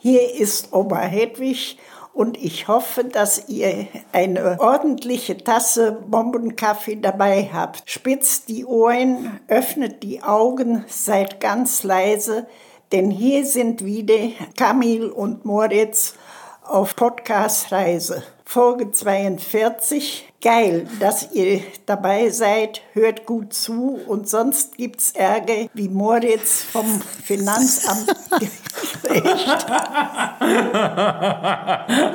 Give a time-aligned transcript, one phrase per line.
[0.00, 1.76] Hier ist Oma Hedwig
[2.12, 7.82] und ich hoffe, dass ihr eine ordentliche Tasse Bombenkaffee dabei habt.
[7.90, 12.46] Spitzt die Ohren, öffnet die Augen, seid ganz leise,
[12.92, 16.14] denn hier sind wieder Kamil und Moritz
[16.62, 18.22] auf Podcast-Reise.
[18.50, 20.26] Folge 42.
[20.40, 22.80] Geil, dass ihr dabei seid.
[22.94, 26.86] Hört gut zu und sonst gibt's Ärger, wie Moritz vom
[27.22, 28.08] Finanzamt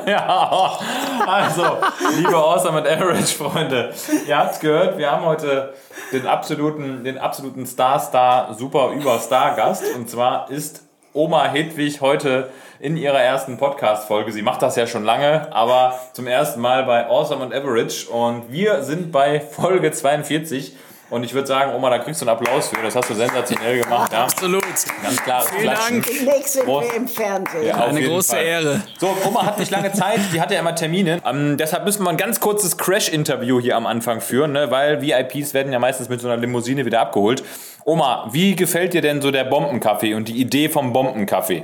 [0.07, 0.79] ja,
[1.27, 1.77] also,
[2.15, 3.93] liebe Awesome and Average Freunde,
[4.27, 5.75] ihr habt's gehört, wir haben heute
[6.11, 10.81] den absoluten, den absoluten Star-Star, super Überstar-Gast und zwar ist
[11.13, 12.49] Oma Hedwig heute
[12.79, 14.31] in ihrer ersten Podcast-Folge.
[14.31, 18.09] Sie macht das ja schon lange, aber zum ersten Mal bei Awesome and Average.
[18.09, 20.75] Und wir sind bei Folge 42.
[21.13, 22.81] Und ich würde sagen, Oma, da kriegst du einen Applaus für.
[22.81, 24.11] Das hast du sensationell gemacht.
[24.11, 24.23] Ja.
[24.23, 24.63] Absolut.
[25.03, 26.01] Ganz klares Vielen Klatschen.
[26.01, 26.07] Dank.
[26.07, 27.67] Demnächst sind wir im Fernsehen.
[27.67, 28.43] Ja, Eine große Fall.
[28.43, 28.81] Ehre.
[28.97, 31.21] So, Oma hat nicht lange Zeit, die hat ja immer Termine.
[31.23, 34.71] Ähm, deshalb müssen wir ein ganz kurzes Crash-Interview hier am Anfang führen, ne?
[34.71, 37.43] weil VIPs werden ja meistens mit so einer Limousine wieder abgeholt.
[37.85, 41.63] Oma, wie gefällt dir denn so der Bombenkaffee und die Idee vom Bombenkaffee?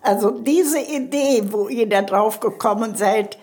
[0.00, 3.36] Also diese Idee, wo ihr da drauf gekommen seid,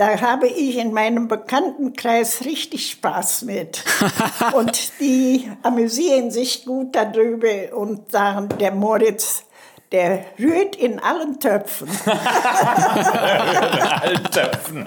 [0.00, 3.84] da habe ich in meinem Bekanntenkreis richtig Spaß mit.
[4.54, 9.44] und die amüsieren sich gut darüber und sagen, der Moritz,
[9.92, 11.88] der rührt in allen Töpfen.
[14.32, 14.86] Töpfen.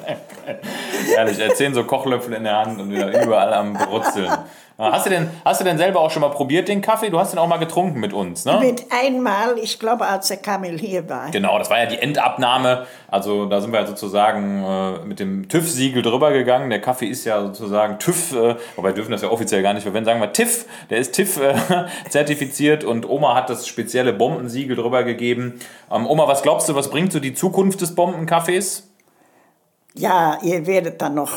[1.16, 4.32] Ehrlich, erzählen so Kochlöffel in der Hand und wieder überall am Brutzeln.
[4.78, 7.12] Hast du, denn, hast du denn selber auch schon mal probiert, den Kaffee?
[7.12, 8.60] Du hast den auch mal getrunken mit uns, ne?
[8.60, 11.30] mit einmal, ich glaube, als der Kamil hier war.
[11.30, 12.88] Genau, das war ja die Endabnahme.
[13.08, 16.72] Also da sind wir ja sozusagen äh, mit dem TÜV-Siegel drüber gegangen.
[16.72, 19.84] Der Kaffee ist ja sozusagen TÜV, äh, wobei wir dürfen das ja offiziell gar nicht
[19.84, 21.54] verwenden, sagen wir TIF, der ist TIF äh,
[22.10, 25.60] zertifiziert und Oma hat das spezielle Bombensiegel drüber gegeben.
[25.92, 28.93] Ähm, Oma, was glaubst du, was bringt so die Zukunft des Bombenkaffees?
[29.96, 31.32] Ja, ihr werdet dann noch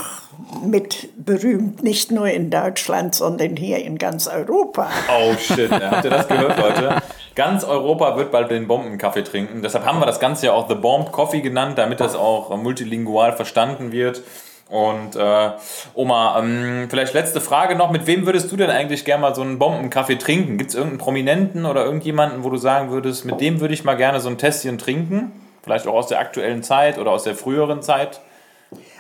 [0.65, 4.89] mit berühmt, nicht nur in Deutschland, sondern hier in ganz Europa.
[5.11, 7.03] Oh shit, habt ihr das gehört, Leute?
[7.35, 9.61] Ganz Europa wird bald den Bombenkaffee trinken.
[9.61, 12.57] Deshalb haben wir das Ganze ja auch The Bombed Coffee genannt, damit das auch äh,
[12.57, 14.23] multilingual verstanden wird.
[14.71, 15.51] Und äh,
[15.95, 17.91] Oma, ähm, vielleicht letzte Frage noch.
[17.91, 20.57] Mit wem würdest du denn eigentlich gerne mal so einen Bombenkaffee trinken?
[20.57, 23.97] Gibt es irgendeinen Prominenten oder irgendjemanden, wo du sagen würdest, mit dem würde ich mal
[23.97, 25.33] gerne so ein Tässchen trinken?
[25.63, 28.21] Vielleicht auch aus der aktuellen Zeit oder aus der früheren Zeit?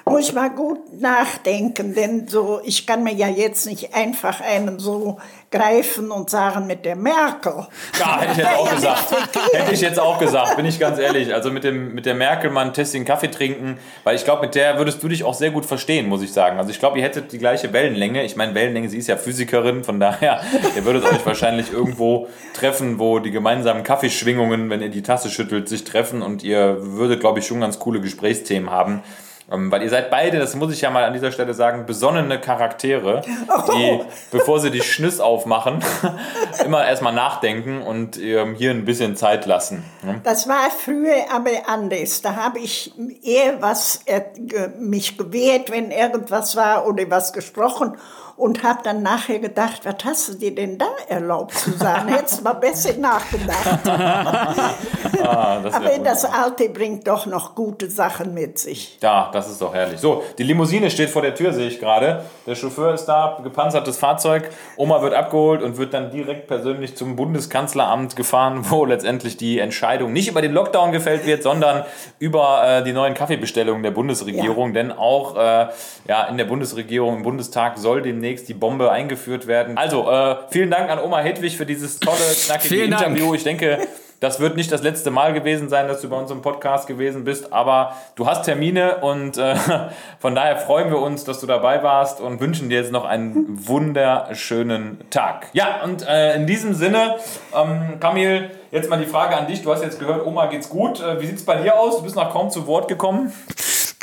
[0.09, 4.78] Muss ich mal gut nachdenken, denn so, ich kann mir ja jetzt nicht einfach einen
[4.78, 5.19] so
[5.50, 7.67] greifen und sagen mit der Merkel.
[7.99, 9.15] Ja, hätte ich jetzt auch gesagt.
[9.53, 11.34] Hätte ich jetzt auch gesagt, bin ich ganz ehrlich.
[11.34, 14.55] Also mit, dem, mit der Merkel mal ein Tässchen Kaffee trinken, weil ich glaube, mit
[14.55, 16.56] der würdest du dich auch sehr gut verstehen, muss ich sagen.
[16.59, 18.22] Also ich glaube, ihr hättet die gleiche Wellenlänge.
[18.22, 20.41] Ich meine, Wellenlänge, sie ist ja Physikerin, von daher,
[20.77, 25.69] ihr würdet euch wahrscheinlich irgendwo treffen, wo die gemeinsamen Kaffeeschwingungen, wenn ihr die Tasse schüttelt,
[25.69, 29.03] sich treffen und ihr würdet, glaube ich, schon ganz coole Gesprächsthemen haben.
[29.51, 32.41] Ähm, Weil ihr seid beide, das muss ich ja mal an dieser Stelle sagen, besonnene
[32.41, 33.23] Charaktere,
[33.73, 34.01] die,
[34.33, 35.84] bevor sie die Schnüss aufmachen,
[36.65, 39.84] immer erstmal nachdenken und hier ein bisschen Zeit lassen.
[40.03, 40.21] ne?
[40.25, 42.23] Das war früher aber anders.
[42.23, 42.93] Da habe ich
[43.23, 44.23] eher was äh,
[44.79, 47.97] mich gewehrt, wenn irgendwas war oder was gesprochen
[48.36, 52.08] und habe dann nachher gedacht, was hast du dir denn da erlaubt zu sagen?
[52.08, 53.80] Hättest mal besser nachgedacht.
[55.22, 56.24] Ah, aber das.
[56.24, 58.98] Alte bringt doch noch gute Sachen mit sich.
[59.00, 59.98] Ja, das ist doch herrlich.
[59.98, 62.24] So, die Limousine steht vor der Tür, sehe ich gerade.
[62.47, 64.50] Der Chauffeur ist da, gepanzertes Fahrzeug.
[64.76, 70.12] Oma wird abgeholt und wird dann direkt persönlich zum Bundeskanzleramt gefahren, wo letztendlich die Entscheidung
[70.12, 71.84] nicht über den Lockdown gefällt wird, sondern
[72.18, 74.74] über äh, die neuen Kaffeebestellungen der Bundesregierung.
[74.74, 75.68] Denn auch äh,
[76.06, 79.78] ja, in der Bundesregierung, im Bundestag soll demnächst die Bombe eingeführt werden.
[79.78, 82.16] Also, äh, vielen Dank an Oma Hedwig für dieses tolle,
[82.47, 83.06] knackige Vielen Dank.
[83.06, 83.34] Interview.
[83.34, 83.78] Ich denke,
[84.20, 87.25] das wird nicht das letzte Mal gewesen sein, dass du bei uns im Podcast gewesen
[87.25, 89.54] bist, aber du hast Termine und äh,
[90.19, 93.69] von daher freuen wir uns, dass du dabei warst und wünschen dir jetzt noch einen
[93.69, 95.48] wunderschönen Tag.
[95.53, 97.16] Ja, und äh, in diesem Sinne,
[97.54, 99.62] ähm, Kamil, jetzt mal die Frage an dich.
[99.62, 101.00] Du hast jetzt gehört, Oma geht's gut.
[101.00, 101.98] Äh, wie sieht's bei dir aus?
[101.98, 103.33] Du bist noch kaum zu Wort gekommen.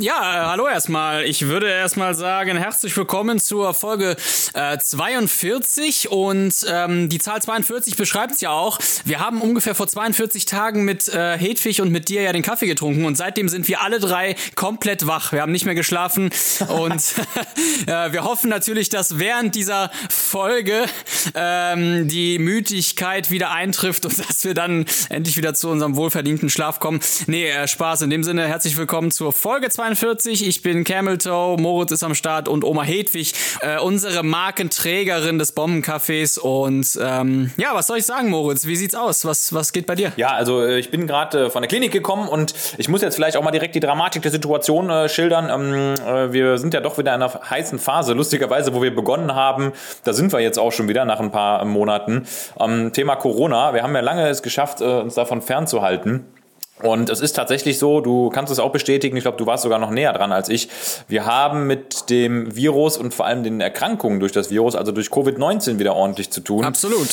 [0.04, 1.24] Ja, äh, hallo erstmal.
[1.24, 4.18] Ich würde erstmal sagen, herzlich willkommen zur Folge
[4.54, 8.80] äh, 42 und ähm, die Zahl 42 beschreibt es ja auch.
[9.06, 12.68] Wir haben ungefähr vor 42 Tagen mit äh, Hedwig und mit dir ja den Kaffee
[12.68, 15.32] getrunken und seitdem sind wir alle drei komplett wach.
[15.32, 16.32] Wir haben nicht mehr geschlafen
[16.68, 17.02] und
[17.88, 20.84] äh, wir hoffen natürlich, dass während dieser Folge
[21.34, 26.82] ähm, die Müdigkeit wieder eintrifft und dass wir dann endlich wieder zu unserem wohlverdienten Schlaf
[26.82, 27.00] kommen.
[27.28, 28.02] Nee, äh, Spaß.
[28.02, 30.48] In dem Sinne, herzlich willkommen zur Folge 42 42.
[30.48, 35.56] Ich bin Camel Toe, Moritz ist am Start und Oma Hedwig, äh, unsere Markenträgerin des
[35.56, 36.40] Bombencafés.
[36.40, 38.66] Und ähm, ja, was soll ich sagen, Moritz?
[38.66, 39.24] Wie sieht's aus?
[39.26, 40.12] Was, was geht bei dir?
[40.18, 43.16] Ja, also äh, ich bin gerade äh, von der Klinik gekommen und ich muss jetzt
[43.16, 45.50] vielleicht auch mal direkt die Dramatik der Situation äh, schildern.
[45.52, 49.36] Ähm, äh, wir sind ja doch wieder in einer heißen Phase, lustigerweise, wo wir begonnen
[49.36, 49.74] haben.
[50.04, 52.26] Da sind wir jetzt auch schon wieder nach ein paar Monaten.
[52.60, 53.76] Ähm, Thema Corona.
[53.76, 56.26] Wir haben ja lange es geschafft, äh, uns davon fernzuhalten.
[56.82, 59.80] Und es ist tatsächlich so, du kannst es auch bestätigen, ich glaube, du warst sogar
[59.80, 60.70] noch näher dran als ich.
[61.08, 65.08] Wir haben mit dem Virus und vor allem den Erkrankungen durch das Virus, also durch
[65.08, 66.66] Covid-19 wieder ordentlich zu tun.
[66.66, 67.08] Absolut.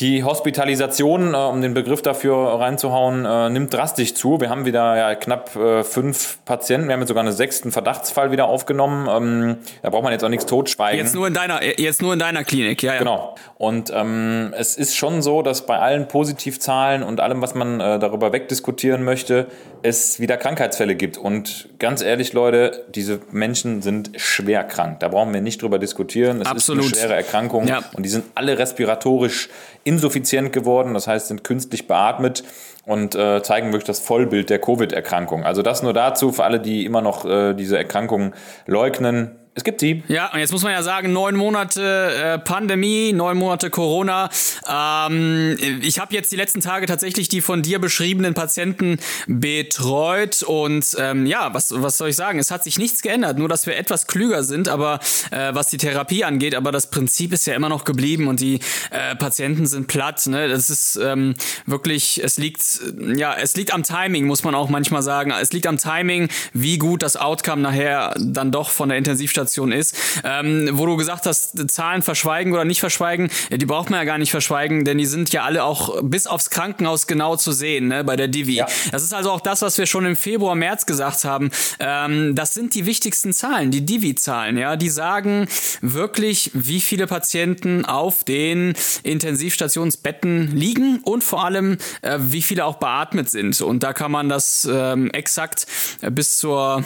[0.00, 4.40] Die Hospitalisation, äh, um den Begriff dafür reinzuhauen, äh, nimmt drastisch zu.
[4.40, 6.88] Wir haben wieder ja, knapp äh, fünf Patienten.
[6.88, 9.08] Wir haben jetzt sogar einen sechsten Verdachtsfall wieder aufgenommen.
[9.10, 11.04] Ähm, da braucht man jetzt auch nichts totschweigen.
[11.04, 12.98] Jetzt nur in deiner, jetzt nur in deiner Klinik, ja, ja.
[12.98, 13.34] Genau.
[13.58, 18.32] Und ähm, es ist schon so, dass bei allen Positivzahlen und allem, was man darüber
[18.32, 19.48] wegdiskutieren möchte,
[19.82, 21.18] es wieder Krankheitsfälle gibt.
[21.18, 25.00] Und ganz ehrlich, Leute, diese Menschen sind schwer krank.
[25.00, 26.40] Da brauchen wir nicht drüber diskutieren.
[26.40, 26.84] Es Absolut.
[26.86, 27.82] ist eine schwere Erkrankung Ja.
[27.94, 29.48] und die sind alle respiratorisch
[29.90, 32.44] insuffizient geworden, das heißt, sind künstlich beatmet
[32.86, 35.44] und äh, zeigen wirklich das Vollbild der Covid-Erkrankung.
[35.44, 38.32] Also das nur dazu für alle, die immer noch äh, diese Erkrankung
[38.66, 39.32] leugnen.
[39.60, 40.02] Es gibt sie.
[40.08, 44.30] Ja, und jetzt muss man ja sagen, neun Monate äh, Pandemie, neun Monate Corona.
[44.66, 50.96] Ähm, ich habe jetzt die letzten Tage tatsächlich die von dir beschriebenen Patienten betreut und
[50.98, 52.38] ähm, ja, was, was soll ich sagen?
[52.38, 54.98] Es hat sich nichts geändert, nur dass wir etwas klüger sind, aber
[55.30, 58.60] äh, was die Therapie angeht, aber das Prinzip ist ja immer noch geblieben und die
[58.90, 60.26] äh, Patienten sind platt.
[60.26, 60.48] Ne?
[60.48, 61.34] Das ist ähm,
[61.66, 62.80] wirklich, es liegt,
[63.14, 65.32] ja, es liegt am Timing, muss man auch manchmal sagen.
[65.38, 69.96] Es liegt am Timing, wie gut das Outcome nachher dann doch von der Intensivstation ist.
[70.24, 74.04] Ähm, wo du gesagt hast, Zahlen verschweigen oder nicht verschweigen, ja, die braucht man ja
[74.04, 77.88] gar nicht verschweigen, denn die sind ja alle auch bis aufs Krankenhaus genau zu sehen,
[77.88, 78.54] ne, bei der Divi.
[78.54, 78.66] Ja.
[78.92, 81.50] Das ist also auch das, was wir schon im Februar, März gesagt haben.
[81.78, 84.76] Ähm, das sind die wichtigsten Zahlen, die Divi-Zahlen, ja.
[84.76, 85.48] Die sagen
[85.80, 92.76] wirklich, wie viele Patienten auf den Intensivstationsbetten liegen und vor allem, äh, wie viele auch
[92.76, 93.60] beatmet sind.
[93.60, 95.66] Und da kann man das ähm, exakt
[96.00, 96.84] äh, bis zur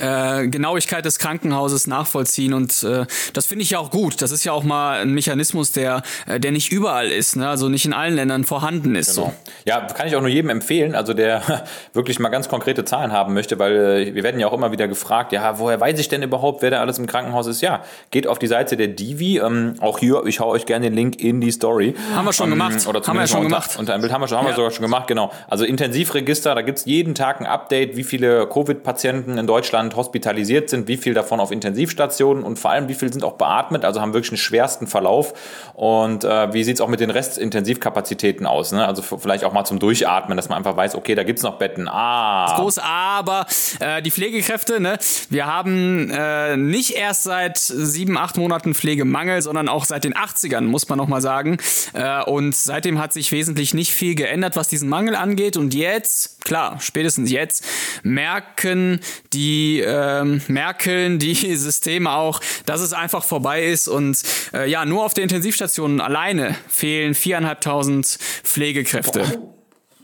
[0.00, 4.20] äh, Genauigkeit des Krankenhauses nachvollziehen und äh, das finde ich ja auch gut.
[4.22, 7.48] Das ist ja auch mal ein Mechanismus, der, äh, der nicht überall ist, ne?
[7.48, 9.16] also nicht in allen Ländern vorhanden ist.
[9.16, 9.32] Genau.
[9.64, 11.42] Ja, kann ich auch nur jedem empfehlen, also der
[11.92, 14.88] wirklich mal ganz konkrete Zahlen haben möchte, weil äh, wir werden ja auch immer wieder
[14.88, 17.60] gefragt, ja, woher weiß ich denn überhaupt, wer da alles im Krankenhaus ist?
[17.60, 20.94] Ja, geht auf die Seite der Divi, ähm, auch hier, ich hau euch gerne den
[20.94, 21.94] Link in die Story.
[22.14, 22.86] Haben wir schon ähm, gemacht.
[22.86, 23.76] Oder Haben wir schon unter, gemacht.
[23.78, 24.56] Unter ein Bild haben wir schon, haben wir Ja.
[24.56, 25.32] sogar schon gemacht, genau.
[25.48, 30.88] Also Intensivregister, da gibt's jeden Tag ein Update, wie viele Covid-Patienten in Deutschland hospitalisiert sind,
[30.88, 34.14] wie viel davon auf Intensivstationen und vor allem, wie viel sind auch beatmet, also haben
[34.14, 35.34] wirklich einen schwersten Verlauf.
[35.74, 38.72] Und äh, wie sieht's auch mit den Restintensivkapazitäten aus?
[38.72, 38.86] Ne?
[38.86, 41.88] Also vielleicht auch mal zum Durchatmen, dass man einfach weiß, okay, da gibt's noch Betten.
[41.88, 43.46] Ah, groß, aber
[43.80, 44.98] äh, die Pflegekräfte, ne,
[45.30, 50.62] wir haben äh, nicht erst seit sieben, acht Monaten Pflegemangel, sondern auch seit den 80ern,
[50.62, 51.58] muss man nochmal sagen.
[51.92, 55.56] Äh, und seitdem hat sich wesentlich nicht viel geändert, was diesen Mangel angeht.
[55.56, 57.64] Und jetzt, klar, spätestens jetzt,
[58.02, 59.00] merken
[59.32, 63.88] die, ähm, merkeln die Systeme auch, dass es einfach vorbei ist.
[63.88, 64.22] Und
[64.52, 69.57] äh, ja, nur auf der Intensivstation alleine fehlen viereinhalbtausend Pflegekräfte.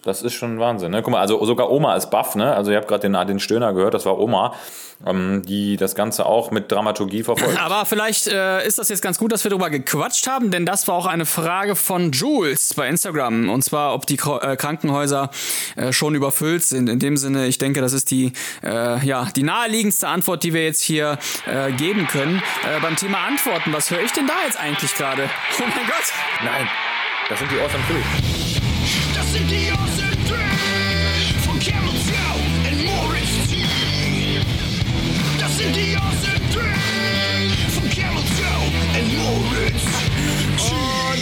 [0.05, 0.91] Das ist schon Wahnsinn.
[0.91, 1.03] Ne?
[1.03, 2.55] Guck mal, also sogar Oma ist baff, ne?
[2.55, 4.55] Also ihr habt gerade den, den Stöhner gehört, das war Oma,
[5.07, 7.59] ähm, die das Ganze auch mit Dramaturgie verfolgt.
[7.59, 10.87] Aber vielleicht äh, ist das jetzt ganz gut, dass wir darüber gequatscht haben, denn das
[10.89, 13.49] war auch eine Frage von Jules bei Instagram.
[13.49, 15.31] Und zwar, ob die äh, Krankenhäuser
[15.77, 16.91] äh, schon überfüllt sind.
[16.91, 20.65] In dem Sinne, ich denke, das ist die, äh, ja, die naheliegendste Antwort, die wir
[20.65, 22.43] jetzt hier äh, geben können.
[22.63, 25.23] Äh, beim Thema Antworten, was höre ich denn da jetzt eigentlich gerade?
[25.57, 26.13] Oh mein Gott!
[26.45, 26.69] Nein,
[27.29, 28.54] das sind die Awesome
[35.75, 35.83] und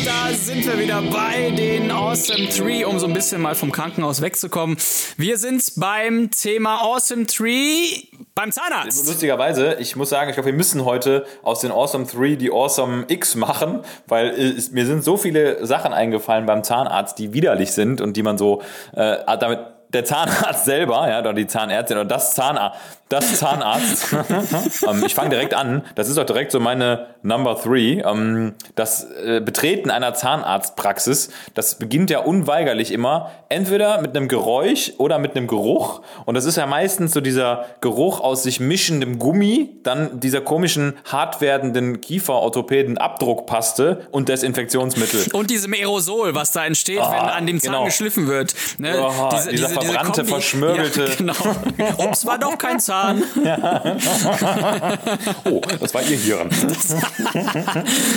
[0.06, 4.20] da sind wir wieder bei den Awesome Tree, um so ein bisschen mal vom Krankenhaus
[4.20, 4.76] wegzukommen.
[5.16, 8.02] Wir sind beim Thema Awesome Tree
[8.34, 9.06] beim Zahnarzt.
[9.06, 13.06] Lustigerweise, ich muss sagen, ich glaube, wir müssen heute aus den Awesome 3 die Awesome
[13.08, 18.02] X machen, weil es, mir sind so viele Sachen eingefallen beim Zahnarzt, die widerlich sind
[18.02, 18.60] und die man so
[18.92, 19.60] äh, damit
[19.92, 22.78] der Zahnarzt selber, ja, oder die Zahnärztin oder das Zahnarzt,
[23.12, 24.14] das Zahnarzt.
[24.88, 25.82] ähm, ich fange direkt an.
[25.94, 28.00] Das ist auch direkt so meine Number Three.
[28.00, 34.92] Ähm, das äh, Betreten einer Zahnarztpraxis, das beginnt ja unweigerlich immer entweder mit einem Geräusch
[34.98, 36.00] oder mit einem Geruch.
[36.24, 40.94] Und das ist ja meistens so dieser Geruch aus sich mischendem Gummi, dann dieser komischen
[41.04, 45.26] hart werdenden Kieferorthopäden-Abdruckpaste und Desinfektionsmittel.
[45.32, 47.84] Und diesem Aerosol, was da entsteht, wenn an dem Zahn genau.
[47.84, 48.54] geschliffen wird.
[48.78, 48.94] Ne?
[48.98, 51.04] Oh, diese, dieser diese, diese verbrannte, Kombi- verschmörgelte.
[51.04, 51.34] Ja, genau.
[51.98, 53.01] Ups, war doch kein Zahn.
[55.44, 56.48] Oh, das war ihr Hirn.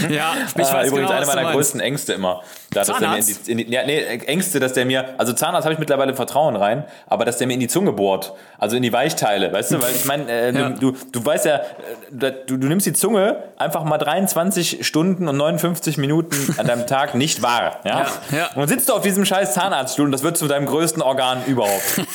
[0.10, 2.42] Ja, ich weiß Ah, übrigens genau, eine meiner größten Ängste immer.
[2.72, 5.34] Da, dass der mir in die, in die, ja, nee, Ängste, dass der mir, also
[5.34, 8.76] Zahnarzt habe ich mittlerweile Vertrauen rein, aber dass der mir in die Zunge bohrt, also
[8.76, 10.70] in die Weichteile, weißt du, weil ich meine, äh, Ja.
[10.70, 15.38] du, du weißt ja, äh, du, du nimmst die Zunge einfach mal 23 Stunden und
[15.38, 18.06] 59 Minuten an deinem Tag nicht wahr, ja?
[18.32, 18.46] Ja, ja.
[18.48, 21.44] Und dann sitzt du auf diesem scheiß Zahnarztstuhl und das wird zu deinem größten Organ
[21.46, 22.02] überhaupt.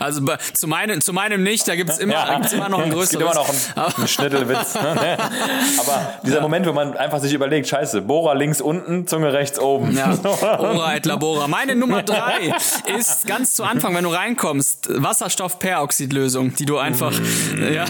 [0.00, 0.20] Also
[0.52, 2.94] zu, meinem, zu meinem nicht, da gibt es immer, da gibt's immer noch ein Es
[2.94, 3.10] größeres.
[3.10, 4.76] gibt immer noch einen, einen Schnittelwitz.
[5.80, 9.96] Aber dieser Moment, wo man einfach sich überlegt, scheiße, Bohrer links unten, Zunge rechts oben.
[9.96, 10.16] Ja,
[10.58, 11.46] Ora et Labora.
[11.48, 12.54] Meine Nummer drei
[12.98, 17.12] ist ganz zu Anfang, wenn du reinkommst, Wasserstoffperoxidlösung, die du einfach,
[17.70, 17.84] ja,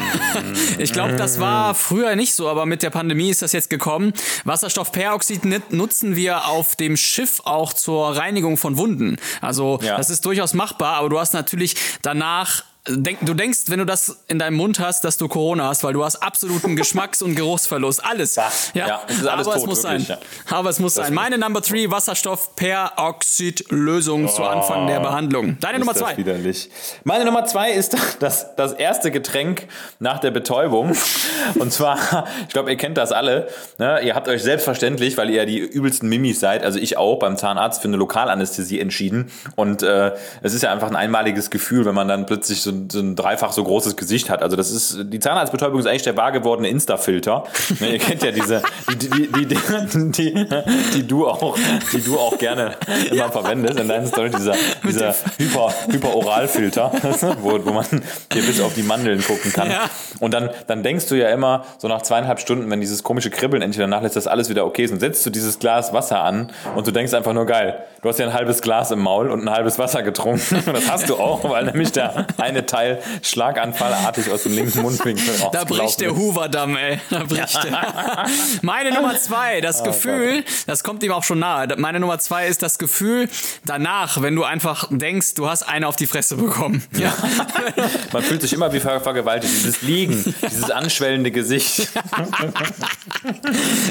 [0.79, 4.13] ich glaube, das war früher nicht so, aber mit der Pandemie ist das jetzt gekommen.
[4.45, 9.17] Wasserstoffperoxid nutzen wir auf dem Schiff auch zur Reinigung von Wunden.
[9.41, 9.97] Also Ja.
[9.97, 14.19] das ist durchaus machbar, aber du hast natürlich danach Denk, du denkst, wenn du das
[14.29, 18.05] in deinem Mund hast, dass du Corona hast, weil du hast absoluten Geschmacks- und Geruchsverlust.
[18.05, 18.37] Alles.
[18.37, 20.19] Ja, ja, es ist alles aber es tot, muss wirklich, sein.
[20.49, 20.57] ja.
[20.57, 21.13] Aber es muss sein.
[21.15, 25.59] Meine Number 3, Wasserstoffperoxidlösung zu Anfang der Behandlung.
[25.61, 25.95] Deine Nummer Oh.
[25.95, 26.17] Ist das 2.
[26.19, 26.71] widerlich.
[27.05, 29.67] Meine Nummer zwei ist das, das erste Getränk
[29.99, 30.95] nach der Betäubung.
[31.55, 33.49] Und zwar, ich glaube, ihr kennt das alle.
[33.79, 34.01] Ne?
[34.03, 37.37] Ihr habt euch selbstverständlich, weil ihr ja die übelsten Mimis seid, also ich auch, beim
[37.37, 39.31] Zahnarzt für eine Lokalanästhesie entschieden.
[39.55, 40.13] Und äh,
[40.43, 43.17] es ist ja einfach ein einmaliges Gefühl, wenn man dann plötzlich so, ein- so ein
[43.17, 44.43] dreifach so großes Gesicht hat.
[44.43, 47.45] Also das ist, die Zahnarztbetäubung ist eigentlich der wahr gewordene Insta-Filter.
[47.81, 50.47] Ne, ihr kennt ja diese, die, die, die, die, die,
[50.95, 51.57] die du auch,
[51.93, 52.77] die du auch gerne
[53.11, 54.55] immer verwendest in deinen Story, dieser,
[54.85, 56.93] dieser Hyper, Hyperoralfilter,
[57.43, 57.85] wo, wo man
[58.33, 59.71] hier bis auf die Mandeln gucken kann.
[59.71, 59.91] Ja.
[60.21, 63.63] Und dann, dann denkst du ja immer, so nach zweieinhalb Stunden, wenn dieses komische Kribbeln
[63.63, 66.51] endlich danach lässt, dass alles wieder okay ist, und setzt du dieses Glas Wasser an
[66.75, 67.79] und du denkst einfach nur geil.
[68.03, 70.57] Du hast ja ein halbes Glas im Maul und ein halbes Wasser getrunken.
[70.67, 75.25] Und das hast du auch, weil nämlich der eine Teil schlaganfallartig aus dem linken Mundwinkel
[75.53, 77.01] Da bricht der Hoover-Damm, ey.
[77.11, 78.27] Da bricht der.
[78.63, 81.69] Meine Nummer zwei, Oh das Gefühl, das kommt ihm auch schon nahe.
[81.77, 83.29] Meine Nummer zwei ist das Gefühl
[83.65, 86.83] danach, wenn du einfach denkst, du hast eine auf die Fresse bekommen.
[86.93, 87.15] Ja.
[88.13, 89.53] Man fühlt sich immer wie ver vergewaltigt.
[89.53, 91.89] Dieses Liegen, dieses anschwellende Gesicht.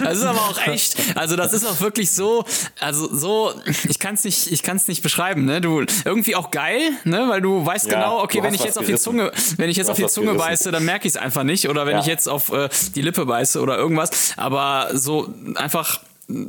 [0.03, 2.45] Das ist aber auch echt, also das ist auch wirklich so,
[2.79, 3.53] also so,
[3.87, 5.61] ich kann es nicht, ich kann es nicht beschreiben, ne?
[5.61, 7.25] Du irgendwie auch geil, ne?
[7.29, 8.95] Weil du weißt Ja, genau, okay, wenn ich jetzt auf die.
[8.95, 10.47] Zunge, wenn ich jetzt auf die Zunge gerissen.
[10.47, 11.69] beiße, dann merke ich es einfach nicht.
[11.69, 11.99] Oder wenn Ja.
[11.99, 14.33] ich jetzt auf äh, die Lippe beiße oder irgendwas.
[14.37, 15.99] Aber so einfach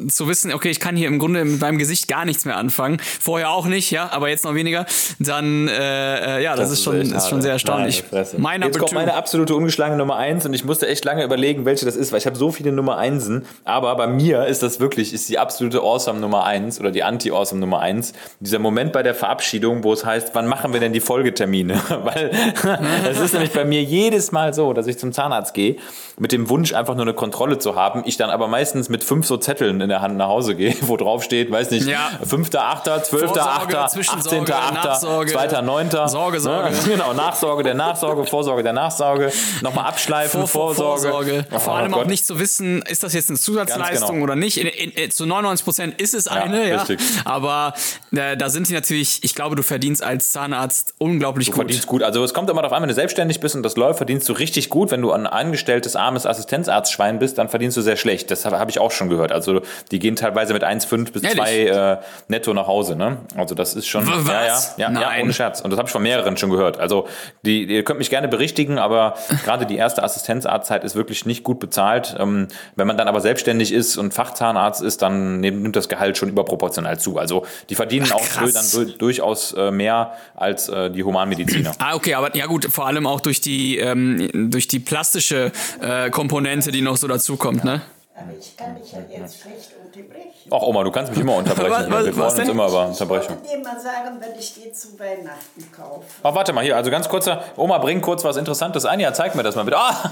[0.09, 2.99] zu wissen, okay, ich kann hier im Grunde mit meinem Gesicht gar nichts mehr anfangen.
[3.21, 4.87] Vorher auch nicht, ja, aber jetzt noch weniger.
[5.19, 8.05] Dann, äh, äh, ja, das, ist schon, ist schon sehr erstaunlich.
[8.39, 11.85] Meine Jetzt kommt meine absolute ungeschlagene Nummer eins und ich musste echt lange überlegen, welche
[11.85, 13.45] das ist, weil ich habe so viele Nummer Einsen.
[13.65, 17.61] Aber bei mir ist das wirklich, ist die absolute Awesome Nummer eins oder die Anti-Awesome
[17.61, 18.15] Nummer eins.
[18.41, 21.81] Dieser Moment bei der Verabschiedung, wo es heißt, wann machen wir denn die Folgetermine?
[22.03, 22.31] weil
[23.11, 25.77] es ist nämlich bei mir jedes Mal so, dass ich zum Zahnarzt gehe,
[26.19, 28.03] mit dem Wunsch einfach nur eine Kontrolle zu haben.
[28.07, 30.97] Ich dann aber meistens mit fünf so Zetteln in der Hand nach Hause gehe, wo
[30.97, 32.11] drauf steht, weiß nicht, Ja.
[32.25, 35.39] 5.8., 12.8., Vorsorge, Zwischensorge, 18.8., Nachsorge.
[35.39, 36.09] 2.9.
[36.09, 36.71] Sorge, Sorge.
[36.71, 36.77] Ne?
[36.87, 39.33] Genau, Nachsorge der Nachsorge, Vorsorge der Nachsorge,
[39.63, 41.09] nochmal abschleifen, Vor, vor, Vorsorge.
[41.11, 41.47] Vorsorge.
[41.53, 42.07] Oh Vor allem auch Gott.
[42.09, 44.25] nicht zu wissen, ist das jetzt eine Zusatzleistung Ganz genau.
[44.25, 44.57] oder nicht.
[44.59, 46.77] In, in, in, zu 99 Prozent ist es eine, ja.
[46.77, 47.01] richtig.
[47.25, 47.75] Aber
[48.15, 51.63] äh, da sind sie natürlich, ich glaube, du verdienst als Zahnarzt unglaublich Du gut.
[51.63, 52.03] verdienst gut.
[52.03, 54.33] Also es kommt immer darauf an, wenn du selbstständig bist und das läuft, verdienst du
[54.33, 54.91] richtig gut.
[54.91, 58.31] Wenn du ein angestelltes, armes Assistenzarztschwein bist, dann verdienst du sehr schlecht.
[58.31, 59.33] Das habe hab ich auch schon gehört.
[59.33, 59.56] Also
[59.91, 61.39] die gehen teilweise mit 1,5 bis Ehrlich?
[61.39, 61.97] 2 äh,
[62.29, 62.97] netto nach Hause.
[62.97, 63.19] Ne?
[63.37, 64.07] Also das ist schon...
[64.07, 64.75] W- Ja, ja, was?
[64.77, 65.23] ja, ja, Nein.
[65.23, 65.61] ohne Scherz.
[65.61, 66.79] Und das habe ich von mehreren schon gehört.
[66.79, 67.07] Also
[67.43, 71.59] die, ihr könnt mich gerne berichtigen, aber gerade die erste Assistenzarztzeit ist wirklich nicht gut
[71.61, 72.17] bezahlt.
[72.19, 76.29] Ähm, wenn man dann aber selbstständig ist und Fachzahnarzt ist, dann nimmt das Gehalt schon
[76.29, 77.19] überproportional zu.
[77.19, 78.73] Also die verdienen auch krass.
[78.73, 81.73] dann du- durchaus äh, mehr als äh, die Humanmediziner.
[81.79, 86.11] Ah, okay, aber ja gut, vor allem auch durch die, ähm, durch die plastische äh,
[86.11, 87.81] Komponente, die noch so dazukommt, ne?
[88.19, 90.51] Aber ich kann dich ja jetzt schlecht unterbrechen.
[90.51, 91.87] Ach Oma, du kannst mich immer unterbrechen.
[91.91, 93.37] Was- Wir freuen uns immer über Ich Unterbrechung.
[93.37, 96.05] wollte dir mal sagen, wenn ich dir zu Weihnachten kaufe.
[96.23, 99.01] Ach, warte mal hier, also ganz kurzer, Oma, bring kurz was Interessantes ein.
[99.01, 99.77] Ja, zeig mir das mal bitte.
[99.79, 99.95] Ah.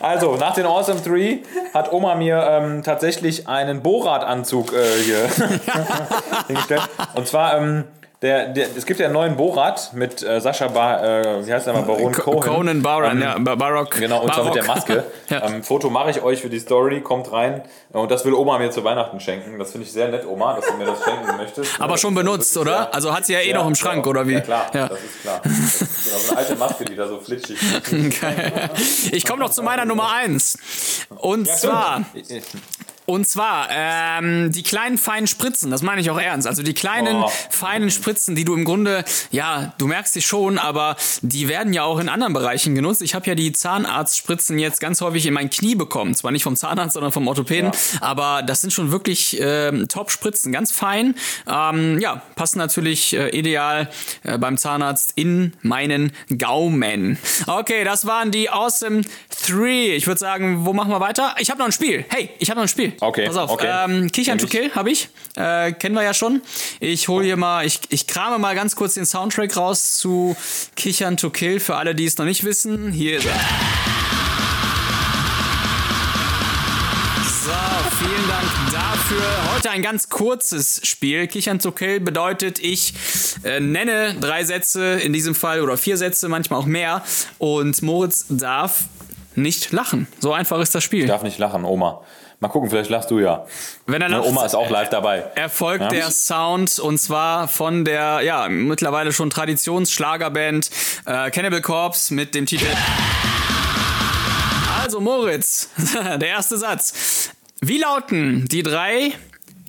[0.00, 1.42] Also, nach den Awesome 3
[1.74, 5.28] hat Oma mir ähm, tatsächlich einen Borat-Anzug äh, hier
[6.48, 6.82] hingestellt.
[7.14, 7.84] Und zwar, ähm,
[8.22, 11.66] der, der, es gibt ja einen neuen Borat mit äh, Sascha Bar, äh, wie heißt
[11.66, 12.40] der mal, Baron Co- Cohen.
[12.54, 13.90] Conan Baron, Ähm, ja, Bar- Barock.
[13.96, 14.64] Genau, und zwar mit der.
[14.64, 15.04] Maske.
[15.28, 15.46] Ja.
[15.46, 17.62] ähm, Foto mache ich euch für die Story, kommt rein.
[17.92, 19.58] Und das will Oma mir zu Weihnachten schenken.
[19.58, 21.80] Das finde ich sehr nett, Oma, dass du mir das schenken möchtest.
[21.80, 22.92] Aber schon benutzt, oder?
[22.94, 24.34] Also hat sie ja eh noch im Schrank, oder wie?
[24.34, 24.88] Ja, klar, Ja.
[24.88, 25.40] das ist klar.
[25.42, 27.58] Das ist genau so eine alte Maske, die da so flitschig
[28.76, 29.12] ist.
[29.12, 30.58] Ich komme noch zu meiner Nummer eins.
[31.16, 32.02] Und zwar,
[33.04, 36.46] Und zwar ähm, die kleinen feinen Spritzen, das meine ich auch ernst.
[36.46, 37.30] Also die kleinen Oh.
[37.50, 41.82] feinen Spritzen, die du im Grunde, ja, du merkst sie schon, aber die werden ja
[41.82, 43.02] auch in anderen Bereichen genutzt.
[43.02, 46.14] Ich habe ja die Zahnarztspritzen jetzt ganz häufig in mein Knie bekommen.
[46.14, 50.70] Zwar nicht vom Zahnarzt, sondern vom Orthopäden, aber das sind schon wirklich ähm, Top-Spritzen, ganz
[50.72, 51.14] fein.
[51.48, 53.90] Ähm, ja, passen natürlich äh, ideal
[54.22, 57.18] äh, beim Zahnarzt in meinen Gaumen.
[57.46, 59.02] Okay, das waren die Awesome
[59.44, 59.94] Three.
[59.96, 61.34] Ich würde sagen, wo machen wir weiter?
[61.38, 62.04] Ich habe noch ein Spiel.
[62.08, 62.91] Hey, ich habe noch ein Spiel.
[63.00, 63.50] Okay, Pass auf.
[63.50, 63.68] okay.
[63.84, 64.46] Ähm, Kichern to.
[64.46, 65.08] Kill habe ich.
[65.36, 66.42] Äh, kennen wir ja schon.
[66.80, 70.36] Ich hole hier mal, ich, ich krame mal ganz kurz den Soundtrack raus zu
[70.76, 72.92] Kichern to Kill für alle, die es noch nicht wissen.
[72.92, 73.40] Hier ist er.
[77.44, 77.50] So,
[77.98, 79.54] vielen Dank dafür.
[79.54, 81.26] Heute ein ganz kurzes Spiel.
[81.26, 82.94] Kichern to Kill bedeutet, ich
[83.44, 87.02] äh, nenne drei Sätze in diesem Fall oder vier Sätze, manchmal auch mehr.
[87.38, 88.84] Und Moritz darf
[89.34, 90.06] nicht lachen.
[90.20, 91.00] So einfach ist das Spiel.
[91.02, 92.02] Ich darf nicht lachen, Oma.
[92.42, 93.46] Mal gucken, vielleicht lachst du ja.
[93.86, 95.22] Wenn er Ne, lacht, Oma ist auch live dabei.
[95.36, 95.88] erfolgt Ja.
[95.90, 100.68] der Sound und zwar von der ja mittlerweile schon Traditionsschlagerband
[101.06, 102.66] äh, Cannibal Corpse mit dem Titel.
[104.82, 107.30] Also Moritz, der erste Satz.
[107.60, 109.12] Wie lauten die drei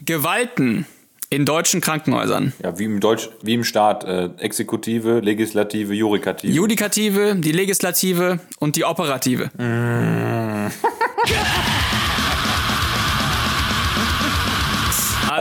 [0.04, 0.88] Gewalten
[1.30, 2.54] in deutschen Krankenhäusern?
[2.64, 4.04] Ja, wie im Deutsch, wie im Staat.
[4.04, 6.52] Äh, Exekutive, Legislative, Judikative.
[6.52, 9.52] Judikative, die Legislative und die Operative.
[9.60, 10.43] Alles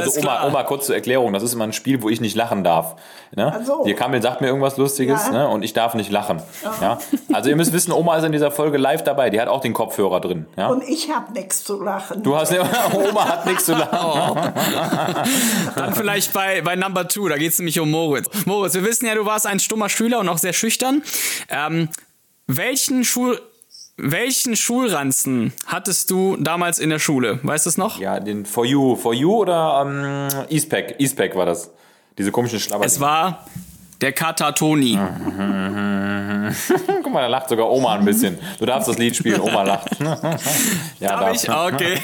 [0.02, 0.46] also Oma, klar.
[0.46, 2.96] Oma, kurz zur Erklärung, das ist immer ein Spiel, wo ich nicht lachen darf.
[3.34, 3.52] Ne?
[3.54, 3.84] Ach so.
[3.84, 5.32] Die Kamil sagt mir irgendwas Lustiges Ja.
[5.32, 5.48] ne?
[5.48, 6.42] und ich darf nicht lachen.
[6.80, 6.98] Ja?
[7.32, 9.72] Also ihr müsst wissen, Oma ist in dieser Folge live dabei, die hat auch den
[9.72, 10.46] Kopfhörer drin.
[10.56, 10.68] Ja?
[10.68, 12.22] Und ich habe nichts zu lachen.
[12.22, 12.52] Du hast
[12.92, 14.52] Oma hat nichts zu lachen.
[15.76, 18.28] Dann vielleicht bei, bei Number Two, da geht es nämlich um Moritz.
[18.46, 21.02] Moritz, wir wissen ja, du warst ein stummer Schüler und auch sehr schüchtern.
[21.48, 21.88] Ähm,
[22.46, 23.40] welchen Schul
[23.96, 27.38] welchen Schulranzen hattest du damals in der Schule?
[27.42, 27.98] Weißt du es noch?
[27.98, 31.70] Ja, den For You, For You oder ähm, Eastpack, Eastpack war das.
[32.18, 32.84] Diese komischen Schlabber.
[32.84, 33.46] Es war
[34.02, 34.92] der Katatoni.
[37.02, 38.38] Guck mal, da lacht sogar Oma ein bisschen.
[38.58, 39.88] Du darfst das Lied spielen, Oma lacht.
[41.00, 41.48] ja, Darf ich?
[41.48, 41.98] Okay.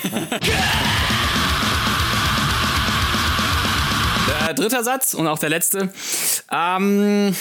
[4.46, 5.92] Der dritter Satz und auch der letzte.
[6.50, 7.36] Ähm,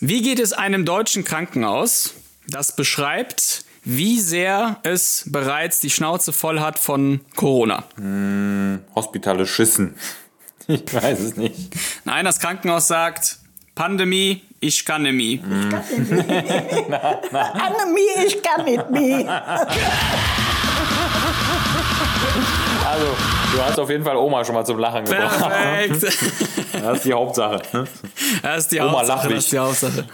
[0.00, 2.14] wie geht es einem deutschen Krankenhaus,
[2.48, 7.84] das beschreibt, wie sehr es bereits die Schnauze voll hat von Corona?
[8.94, 9.94] Hospitale Schissen.
[10.68, 11.54] Ich weiß es nicht.
[12.04, 13.38] Nein, das Krankenhaus sagt,
[13.76, 15.40] Pandemie, ich kann nämlich.
[15.44, 15.80] Annemie,
[18.26, 19.68] ich kann nicht mehr.
[22.84, 23.06] Also,
[23.54, 25.38] du hast auf jeden Fall Oma schon mal zum Lachen gebracht.
[25.38, 26.02] Perfekt.
[26.82, 27.62] Das ist die Hauptsache.
[28.42, 29.08] Das ist die Oma, Hauptsache.
[29.16, 29.38] lach Das nicht.
[29.38, 30.04] ist die Hauptsache.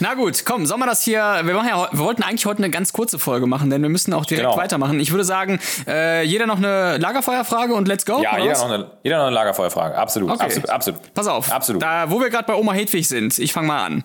[0.00, 1.40] Na gut, komm, sollen wir das hier.
[1.44, 4.12] Wir, machen ja, wir wollten eigentlich heute eine ganz kurze Folge machen, denn wir müssen
[4.12, 4.56] auch direkt Genau.
[4.56, 5.00] weitermachen.
[5.00, 8.20] Ich würde sagen, äh, jeder noch eine Lagerfeuerfrage und let's go.
[8.22, 9.96] Ja, jeder noch, eine, jeder noch eine Lagerfeuerfrage.
[9.96, 10.30] Absolut.
[10.30, 10.44] Okay.
[10.44, 10.70] Absolut.
[10.70, 11.14] Absolut.
[11.14, 11.82] Pass auf, Absolut.
[11.82, 14.04] Da, wo wir gerade bei Oma Hedwig sind, ich fange mal an.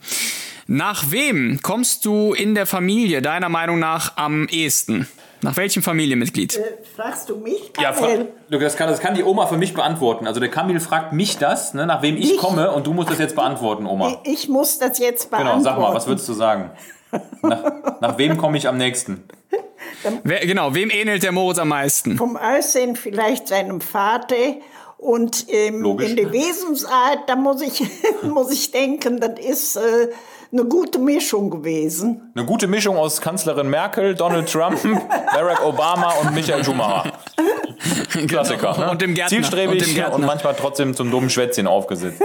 [0.68, 5.08] Nach wem kommst du in der Familie deiner Meinung nach am ehesten?
[5.42, 6.58] Nach welchem Familienmitglied?
[6.58, 6.62] Äh,
[6.96, 8.08] Fragst du mich, Ja, fra-
[8.50, 10.28] das, kann, das kann die Oma für mich beantworten.
[10.28, 12.38] Also der Kamil fragt mich das, ne, nach wem ich Ich?
[12.38, 14.20] komme und du musst das jetzt beantworten, Oma.
[14.26, 15.60] Ich muss das jetzt beantworten.
[15.60, 16.72] Genau, sag mal, was würdest du sagen?
[17.42, 17.64] Nach,
[18.02, 19.24] nach wem komme ich am nächsten?
[20.24, 22.18] Wer, genau, wem ähnelt der Moritz am meisten?
[22.18, 24.36] Vom Aussehen vielleicht seinem Vater.
[24.98, 27.82] Und ähm, in der Wesensart, da muss ich,
[28.24, 30.10] muss ich denken, das ist äh,
[30.52, 32.32] eine gute Mischung gewesen.
[32.36, 34.80] Eine gute Mischung aus Kanzlerin Merkel, Donald Trump,
[35.34, 37.12] Barack Obama und Michael Schumacher.
[38.28, 38.74] Klassiker.
[38.74, 38.86] Genau.
[38.86, 38.92] Ne?
[38.92, 39.38] Und dem Gärtner.
[39.38, 40.16] Zielstrebig Und dem Gärtner.
[40.16, 42.22] und manchmal trotzdem zum dummen Schwätzchen aufgesetzt.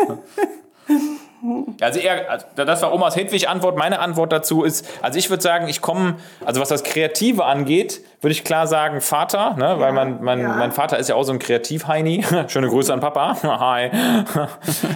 [1.80, 3.76] Also eher, also das war Omas Hedwig Antwort.
[3.76, 8.00] Meine Antwort dazu ist, also ich würde sagen, ich komme, also was das Kreative angeht,
[8.22, 9.76] würde ich klar sagen Vater, ne?
[9.78, 10.48] weil mein, mein, ja.
[10.48, 12.24] mein Vater ist ja auch so ein Kreativheini.
[12.48, 13.36] Schöne Grüße an Papa.
[13.42, 13.90] Hi.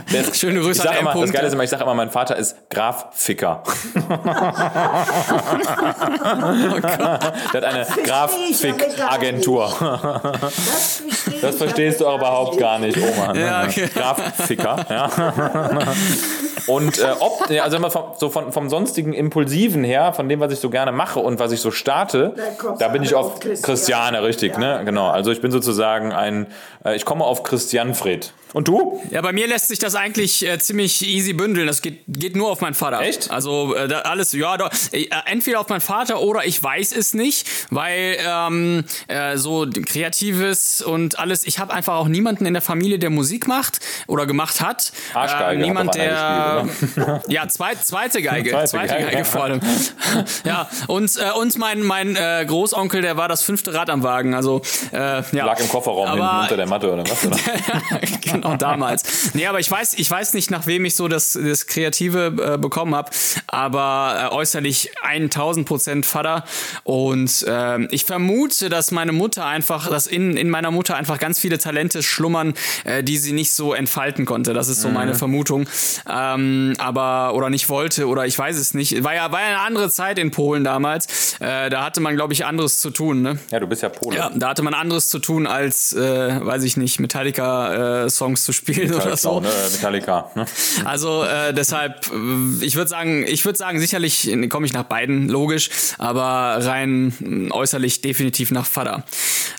[0.19, 1.13] Ist, Schöne Grüße an immer.
[1.15, 3.63] Das Geile ist immer, ich sage immer, mein Vater ist Graf Ficker.
[7.53, 9.71] Der hat eine Graf ich aber Fick gar Agentur.
[11.41, 13.33] Das, verstehst du aber überhaupt gar nicht, Oma.
[13.33, 13.41] ne?
[13.41, 13.89] Ja, okay.
[13.95, 15.11] Graf Ficker, ja.
[16.67, 20.41] Und äh, ob, ja, also immer vom, so von, vom sonstigen Impulsiven her, von dem,
[20.41, 22.35] was ich so gerne mache und was ich so starte,
[22.79, 24.23] Da bin ich auf Christiane.
[24.23, 24.83] Richtig, ne?
[24.85, 25.09] Genau.
[25.09, 26.47] Also ich bin sozusagen ein,
[26.85, 28.33] äh, ich komme auf Christian Fred.
[28.53, 29.03] Und du?
[29.11, 31.67] Ja, bei mir lässt sich das eigentlich äh, ziemlich easy bündeln.
[31.67, 33.01] Das geht, geht nur auf meinen Vater.
[33.01, 33.31] Echt?
[33.31, 37.15] Also äh, da, alles, ja, doch, äh, entweder auf meinen Vater oder ich weiß es
[37.15, 41.45] nicht, weil ähm, äh, so Kreatives und alles.
[41.47, 44.93] Ich habe einfach auch niemanden in der Familie, der Musik macht oder gemacht hat.
[45.15, 46.69] Arschgeige hat niemand, der.
[47.29, 48.51] ja, zweit, zweite Geige.
[48.51, 49.25] Zweite Zweite, Geige, Geige, ja.
[49.25, 49.61] vor allem.
[50.45, 54.35] ja, und, äh, und mein, mein äh, Großonkel, der war das fünfte Rad am Wagen.
[54.35, 55.45] Also, äh, ja.
[55.47, 57.27] Lag im Kofferraum hinten Aber- unter der Matte oder was?
[57.27, 57.37] Oder?
[58.21, 59.35] genau, damals.
[59.35, 62.59] Nee, aber ich weiß, ich weiß nicht, nach wem ich so das, das Kreative äh,
[62.59, 63.11] bekommen habe,
[63.47, 66.45] aber äh, äußerlich 1000 Prozent Vater.
[66.85, 71.39] Und ähm, ich vermute, dass meine Mutter einfach, dass in, in meiner Mutter einfach ganz
[71.39, 74.55] viele Talente schlummern, äh, die sie nicht so entfalten konnte.
[74.55, 75.69] Das ist so meine Vermutung.
[76.09, 79.05] Ähm, aber, oder nicht wollte, oder ich weiß es nicht.
[79.05, 81.35] War ja, war ja eine andere Zeit in Polen damals.
[81.41, 83.39] Äh, da hatte man, glaube ich, anderes zu tun, ne?
[83.51, 84.17] Ja, du bist ja Pole.
[84.17, 87.01] Ja, da hatte man anderes zu tun, als, äh, weiß ich nicht,
[88.29, 89.41] Metallica-Songs zu spielen oder so.
[89.41, 89.49] Ne?
[89.73, 90.31] Metallica.
[90.35, 90.47] Ne?
[90.85, 95.29] Also äh, deshalb, äh, ich würde sagen, ich würde sagen, sicherlich komme ich nach beiden,
[95.29, 99.05] logisch, aber rein mh, äußerlich definitiv nach Vater.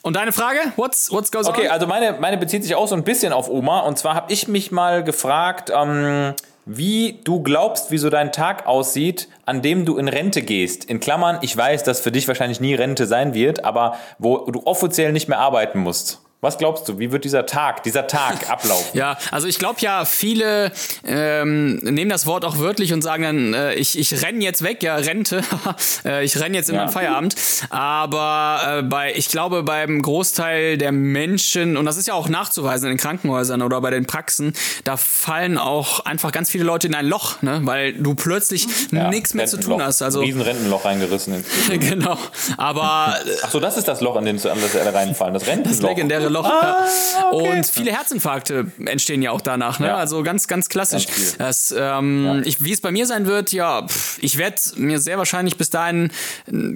[0.02, 0.60] Und deine Frage?
[0.76, 1.72] What's, what's goes Okay, on?
[1.72, 3.82] also meine, meine bezieht sich auch so ein bisschen auf Oma.
[3.82, 6.34] Und zwar habe ich mich mal gefragt, ähm,
[6.66, 10.86] wie du glaubst, wie so dein Tag aussieht, an dem du in Rente gehst.
[10.86, 14.62] In Klammern, ich weiß, dass für dich wahrscheinlich nie Rente sein wird, aber wo du
[14.66, 16.22] offiziell nicht mehr arbeiten musst.
[16.42, 18.98] Was glaubst du, wie wird dieser Tag, dieser Tag ablaufen?
[18.98, 20.72] Ja, also ich glaube ja, viele
[21.06, 24.82] ähm, nehmen das Wort auch wörtlich und sagen dann, äh, ich, ich renn jetzt weg,
[24.82, 25.42] ja, Rente,
[26.06, 26.82] äh, ich renn jetzt in Ja.
[26.84, 27.36] meinen Feierabend.
[27.72, 32.90] Aber äh, bei, ich glaube, beim Großteil der Menschen, und das ist ja auch nachzuweisen
[32.90, 34.54] in den Krankenhäusern oder bei den Praxen,
[34.86, 37.60] da fallen auch einfach ganz viele Leute in ein Loch, ne?
[37.64, 40.02] weil du plötzlich Ja, nichts mehr zu tun hast.
[40.02, 41.34] Also Ein riesen Rentenloch reingerissen.
[41.34, 41.80] ins Gehirn.
[42.00, 42.18] genau.
[42.58, 45.34] Aber Ach so, das ist das Loch, in dem alle reinfallen.
[45.34, 45.72] Das Rentenloch.
[45.72, 46.46] das legendäre Loch.
[46.46, 46.86] ja.
[47.32, 49.80] Und viele Herzinfarkte entstehen ja auch danach.
[49.80, 49.88] Ne?
[49.88, 49.98] Ja.
[49.98, 51.08] Also ganz, ganz klassisch.
[51.08, 55.00] Ganz das, ähm, ich, wie es bei mir sein wird, ja, pff, ich werde mir
[55.00, 56.12] sehr wahrscheinlich bis dahin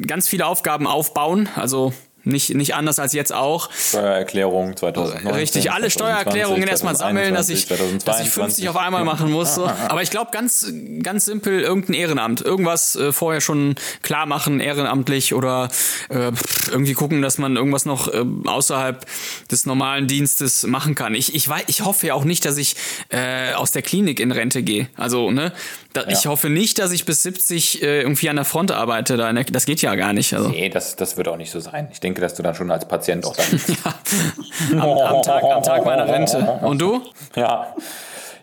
[0.07, 1.49] ganz viele Aufgaben aufbauen.
[1.55, 3.69] Also nicht, nicht anders als jetzt auch.
[3.71, 5.31] Steuererklärung 2019.
[5.31, 9.29] Richtig, alle 2020, Steuererklärungen erstmal sammeln, dass ich, 2021, dass ich 50 auf einmal machen
[9.29, 9.55] muss.
[9.55, 9.67] So.
[9.89, 12.41] Aber ich glaube, ganz, ganz simpel irgendein Ehrenamt.
[12.41, 15.69] Irgendwas äh, vorher schon klar machen, ehrenamtlich oder
[16.09, 16.31] äh,
[16.71, 19.05] irgendwie gucken, dass man irgendwas noch äh, außerhalb
[19.51, 21.15] des normalen Dienstes machen kann.
[21.15, 22.75] Ich, ich, weiß, ich hoffe ja auch nicht, dass ich
[23.09, 24.87] äh, aus der Klinik in Rente gehe.
[24.95, 25.51] Also, ne?
[25.93, 29.15] Da, Ich hoffe nicht, dass ich bis 70 äh, irgendwie an der Front arbeite.
[29.15, 30.33] Da der, das geht ja gar nicht.
[30.33, 30.49] Also.
[30.49, 31.87] Nee, das, das wird auch nicht so sein.
[31.91, 33.45] Ich denke, dass du dann schon als Patient auch dann.
[34.79, 36.37] Am, am, Tag, am Tag meiner Rente.
[36.61, 37.01] Und du?
[37.35, 37.75] ja.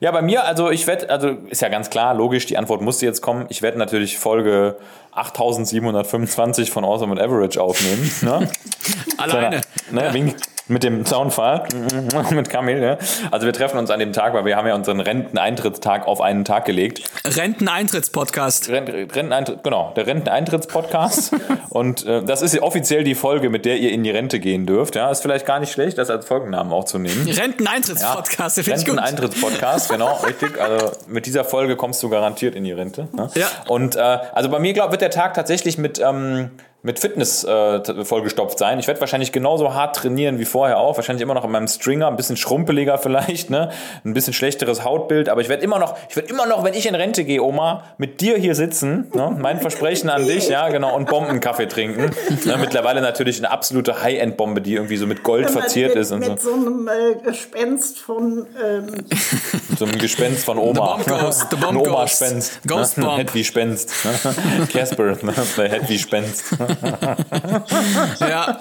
[0.01, 3.05] Ja, bei mir, also ich werde, also ist ja ganz klar, logisch, die Antwort musste
[3.05, 3.45] jetzt kommen.
[3.51, 4.77] Ich werde natürlich Folge
[5.13, 8.11] 8725 von Awesome and Average aufnehmen.
[8.23, 8.49] Ne?
[9.19, 9.61] Alleine.
[9.91, 10.35] Ne, wegen,
[10.71, 11.65] mit dem Soundfall,
[12.31, 12.81] mit Kamil.
[12.81, 12.99] Ne?
[13.31, 16.45] Also wir treffen uns an dem Tag, weil wir haben ja unseren Renteneintrittstag auf einen
[16.45, 17.03] Tag gelegt.
[17.25, 18.71] Renteneintrittspodcast.
[18.71, 21.35] Rent, Renteneintritt, genau, der Renteneintrittspodcast.
[21.71, 24.95] und äh, das ist offiziell die Folge, mit der ihr in die Rente gehen dürft.
[24.95, 27.29] Ja, ist vielleicht gar nicht schlecht, das als Folgennamen auch zu nehmen.
[27.29, 28.97] Renteneintrittspodcast, den finde ich gut.
[28.97, 30.61] Renteneintrittspodcast, genau, richtig.
[30.61, 33.09] Also mit dieser Folge kommst du garantiert in die Rente.
[33.13, 33.29] Ne?
[33.35, 33.49] Ja.
[33.67, 36.51] Und äh, also bei mir glaub, wird der Tag tatsächlich mit ähm,
[36.83, 38.79] mit Fitness äh, t- vollgestopft sein.
[38.79, 40.97] Ich werde wahrscheinlich genauso hart trainieren wie vorher auch.
[40.97, 43.71] Wahrscheinlich immer noch in meinem Stringer, ein bisschen schrumpeliger vielleicht, ne?
[44.05, 45.29] Ein bisschen schlechteres Hautbild.
[45.29, 47.85] Aber ich werde immer noch, ich werde immer noch, wenn ich in Rente gehe, Oma,
[47.99, 49.11] mit dir hier sitzen.
[49.15, 49.37] Ne?
[49.39, 52.11] Mein Versprechen an dich, ja, genau, und Bombenkaffee trinken.
[52.45, 52.57] Ne?
[52.59, 56.31] Mittlerweile natürlich eine absolute High-End-Bombe, die irgendwie so mit Gold verziert mit, ist und so.
[56.31, 58.87] mit so einem äh, Gespenst von ähm,
[59.79, 60.99] So ein Gespenst von Oma.
[61.05, 61.89] The Bomb Ghost, the Bomb ein Ghost.
[61.91, 62.61] Oma-Spenst.
[62.67, 63.05] Ghost ne?
[63.05, 63.19] Bomb.
[63.19, 63.93] Hedwig Spenst.
[64.05, 64.67] Ne?
[64.73, 65.33] Casper, ne?
[65.57, 66.45] der Hedwig Spenst.
[68.21, 68.61] Ja.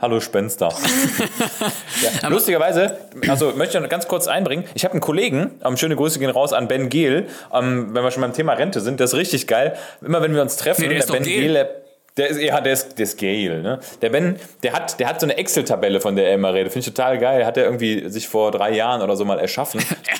[0.00, 0.68] Hallo Spenster.
[2.22, 5.96] ja, lustigerweise, also möchte ich noch ganz kurz einbringen, ich habe einen Kollegen, ähm, schöne
[5.96, 9.12] Grüße gehen raus an Ben Gehl, ähm, wenn wir schon beim Thema Rente sind, das
[9.12, 9.76] ist richtig geil.
[10.02, 11.52] Immer wenn wir uns treffen, Nee, der doch Ben Gehl.
[11.52, 11.68] Der,
[12.16, 13.78] der ist, ja, der ist, der ist Gehl, ne?
[14.02, 16.72] Der Ben, der hat, der hat so eine Excel-Tabelle, von der er immer redet.
[16.72, 17.46] Finde ich total geil.
[17.46, 19.80] Hat er irgendwie sich vor drei Jahren oder so mal erschaffen.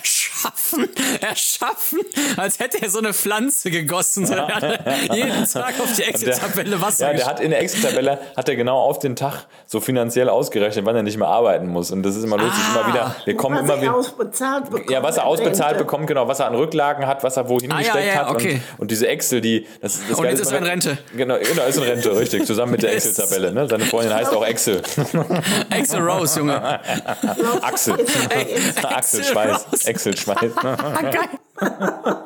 [0.44, 0.88] Erschaffen,
[1.20, 2.01] erschaffen,
[2.37, 4.27] als hätte er so eine Pflanze gegossen.
[4.27, 8.18] So, er hat jeden Tag auf die Excel-Tabelle Wasser Ja, der hat in der Excel-Tabelle
[8.37, 11.90] hat er genau auf den Tag so finanziell ausgerechnet, wann er nicht mehr arbeiten muss.
[11.90, 12.81] Und das ist immer lustig, Ah.
[12.81, 13.16] immer wieder.
[13.24, 13.94] Wir kommen was immer er wieder.
[13.96, 14.90] ausbezahlt bekommt.
[14.90, 15.85] Ja, was er ausbezahlt Rente.
[15.85, 18.31] bekommt, genau, was er an Rücklagen hat, was er wohin Ah, ja, gesteckt ja, hat.
[18.35, 18.61] okay.
[18.77, 19.66] Und, und diese Excel, die.
[19.81, 20.98] Das, das Und Geile jetzt ist er in Rente.
[21.16, 22.46] Genau, genau, ist in Rente, richtig.
[22.46, 23.07] Zusammen mit der Yes.
[23.07, 23.53] Excel-Tabelle.
[23.53, 23.68] Ne?
[23.68, 24.83] Seine Freundin heißt auch Excel.
[25.70, 26.81] Excel Rose, Junge.
[27.62, 27.94] Axel.
[27.94, 29.85] Axel Excel Schweiß.
[29.87, 30.28] Excel Schweiß.
[30.31, 31.29] Ah, geil.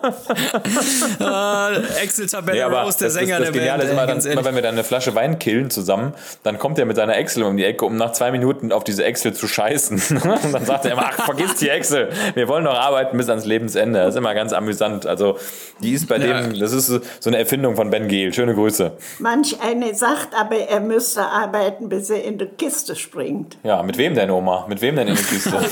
[1.21, 3.85] Äh, Excel-Tabelle Nee, aber Rose, der das, Sänger das, das der Geniale Band.
[3.85, 6.79] ist immer, dann, ganz immer, wenn wir dann eine Flasche Wein killen zusammen, dann kommt
[6.79, 9.47] er mit seiner Excel um die Ecke, um nach zwei Minuten auf diese Excel zu
[9.47, 10.03] scheißen.
[10.23, 12.11] Und dann sagt er immer, ach, vergiss die Excel.
[12.35, 14.01] Wir wollen noch arbeiten bis ans Lebensende.
[14.01, 15.07] Das ist immer ganz amüsant.
[15.07, 15.39] Also,
[15.81, 16.41] die ist bei Ja.
[16.43, 18.33] dem, das ist so eine Erfindung von Ben Gehl.
[18.35, 18.93] Schöne Grüße.
[19.21, 23.57] Manch eine sagt aber, er müsste arbeiten, bis er in die Kiste springt.
[23.63, 24.67] Ja, mit wem denn, Oma?
[24.69, 25.53] Mit wem denn in die Kiste?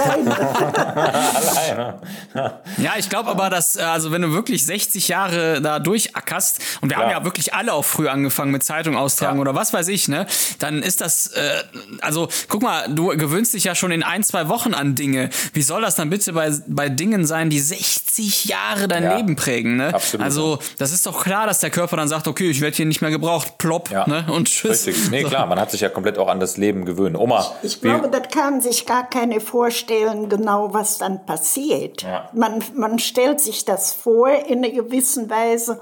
[0.94, 2.00] Alleine.
[2.78, 6.90] Ja, ich glaube aber, dass, äh, also wenn du wirklich 60 Jahre da durchackerst, und
[6.90, 7.18] wir haben Ja.
[7.18, 9.40] ja wirklich alle auch früh angefangen mit Zeitung austragen Ja.
[9.42, 10.26] oder was weiß ich, ne,
[10.58, 11.62] dann ist das, äh,
[12.00, 15.30] also guck mal, du gewöhnst dich ja schon in ein, zwei Wochen an Dinge.
[15.52, 19.16] Wie soll das dann bitte bei, bei Dingen sein, die 60 Jahre dein Ja.
[19.16, 19.92] Leben prägen, ne?
[19.94, 20.24] Absolut.
[20.24, 23.00] Also, das ist doch klar, dass der Körper dann sagt, okay, ich werde hier nicht
[23.02, 24.06] mehr gebraucht, plopp, Ja.
[24.08, 24.86] ne, und tschüss.
[24.86, 25.10] Richtig.
[25.10, 25.28] Nee, So.
[25.28, 27.16] klar, man hat sich ja komplett auch an das Leben gewöhnt.
[27.16, 32.02] Oma, Ich wie- glaube, das kann sich gar keine vorstellen, genau was dann passiert.
[32.02, 32.28] Ja.
[32.32, 35.80] Man, man stellt sich das vor in einer gewissen Weise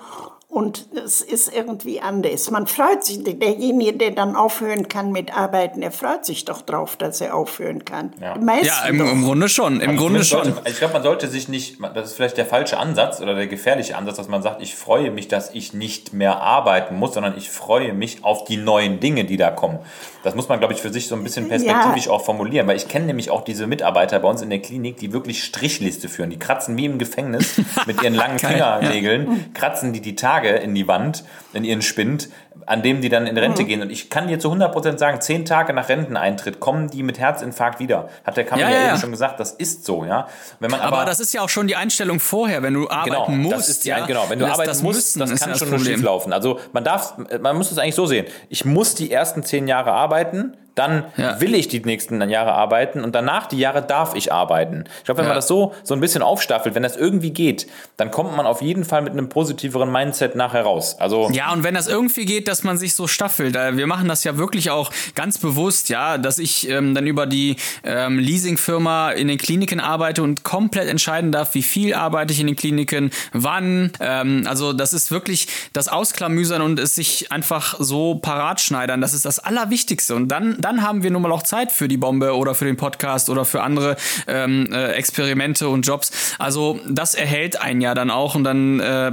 [0.51, 2.51] und es ist irgendwie anders.
[2.51, 6.97] Man freut sich, derjenige, der dann aufhören kann mit Arbeiten, der freut sich doch drauf,
[6.97, 8.15] dass er aufhören kann.
[8.19, 8.35] Ja.
[8.63, 10.45] Ja, im, im Grunde schon, im Also Grunde schon.
[10.45, 13.47] Sollte, ich glaube, man sollte sich nicht, das ist vielleicht der falsche Ansatz oder der
[13.47, 17.37] gefährliche Ansatz, dass man sagt, ich freue mich, dass ich nicht mehr arbeiten muss, sondern
[17.37, 19.81] ich freue mich auf die neuen Dinge, die da kommen.
[20.23, 22.89] Das muss man, glaube ich, für sich so ein bisschen perspektivisch auch formulieren, weil ich
[22.89, 26.31] kenne nämlich auch diese Mitarbeiter bei uns in der Klinik, die wirklich Strichliste führen.
[26.31, 28.49] Die kratzen wie im Gefängnis mit ihren langen ja.
[28.49, 32.29] Fingernägeln, kratzen die die Tage in die Wand, in ihren Spind,
[32.66, 33.66] an dem die dann in Rente Mhm.
[33.66, 33.83] gehen.
[33.83, 37.81] Und ich kann dir zu 100% sagen, zehn Tage nach Renteneintritt kommen die mit Herzinfarkt
[37.81, 38.09] wieder.
[38.24, 40.29] Hat der Kammer Ja, ja, ja, eben schon gesagt, das ist so, ja.
[40.61, 43.11] Wenn man Aber, aber, das ist ja auch schon die Einstellung vorher, wenn du arbeiten
[43.11, 43.57] genau, musst.
[43.57, 44.05] das ist die, ja?
[44.05, 46.33] genau, wenn du Das- arbeiten das musst, müssen das kann ja schon schief laufen.
[46.33, 48.27] Also man darf, man muss es eigentlich so sehen.
[48.51, 51.41] Ich muss die ersten zehn Jahre arbeiten, dann Ja.
[51.41, 54.85] will ich die nächsten Jahre arbeiten und danach die Jahre darf ich arbeiten.
[54.99, 55.31] Ich glaube, wenn Ja.
[55.31, 58.62] man das so, so ein bisschen aufstaffelt, wenn das irgendwie geht, dann kommt man auf
[58.62, 60.97] jeden Fall mit einem positiveren Mindset nachher raus.
[60.99, 64.09] Also Ja, und wenn das irgendwie geht, dass man sich so staffelt, äh, wir machen
[64.09, 69.11] das ja wirklich auch ganz bewusst, ja, dass ich ähm, dann über die ähm, Leasingfirma
[69.12, 73.11] in den Kliniken arbeite und komplett entscheiden darf, wie viel arbeite ich in den Kliniken,
[73.33, 73.93] wann.
[74.01, 79.01] Ähm, also das ist wirklich das Ausklamüsern und es sich einfach so parat schneidern.
[79.01, 80.14] Das ist das Allerwichtigste.
[80.14, 82.76] Und dann, dann haben wir nun mal auch Zeit für die Bombe oder für den
[82.76, 86.35] Podcast oder für andere ähm, äh, Experimente und Jobs.
[86.38, 89.11] Also das erhält einen ja dann auch und dann äh,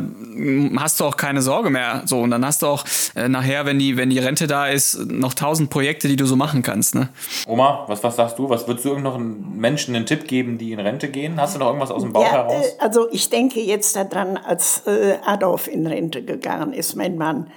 [0.79, 2.01] hast du auch keine Sorge mehr.
[2.05, 2.83] So und dann hast du auch
[3.15, 6.35] äh, nachher, wenn die wenn die Rente da ist, noch tausend Projekte, die du so
[6.35, 6.95] machen kannst.
[6.95, 7.09] Ne?
[7.47, 8.49] Oma, was, was sagst du?
[8.49, 11.39] Was würdest du irgendeinem Menschen einen Tipp geben, die in Rente gehen?
[11.39, 12.65] Hast du noch irgendwas aus dem Bauch Ja, heraus?
[12.65, 17.51] äh, also ich denke jetzt daran, als äh, Adolf in Rente gegangen ist, mein Mann.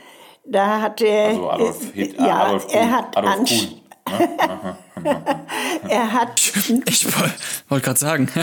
[0.50, 2.76] Da hat er, Also Adolf, äh, Hit, ja, Adolf Kuhn.
[2.76, 3.80] er hat Adolf Kuhn.
[5.88, 6.40] Er hat
[6.88, 7.06] Ich
[7.68, 8.30] wollte gerade sagen.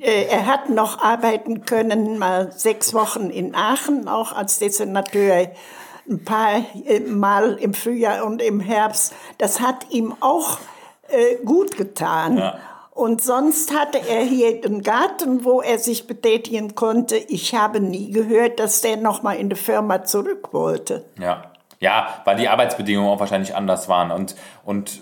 [0.00, 5.50] Äh, Er hat noch arbeiten können, mal sechs Wochen in Aachen, auch als Dessinateur,
[6.08, 9.12] ein paar äh, Mal im Frühjahr und im Herbst.
[9.38, 10.58] Das hat ihm auch
[11.08, 12.38] äh, gut getan.
[12.38, 12.58] Ja.
[12.92, 17.16] Und sonst hatte er hier einen Garten, wo er sich betätigen konnte.
[17.16, 21.04] Ich habe nie gehört, dass der noch mal in die Firma zurück wollte.
[21.18, 21.42] Ja.
[21.80, 24.10] Ja, weil die Arbeitsbedingungen auch wahrscheinlich anders waren.
[24.10, 25.00] Und, und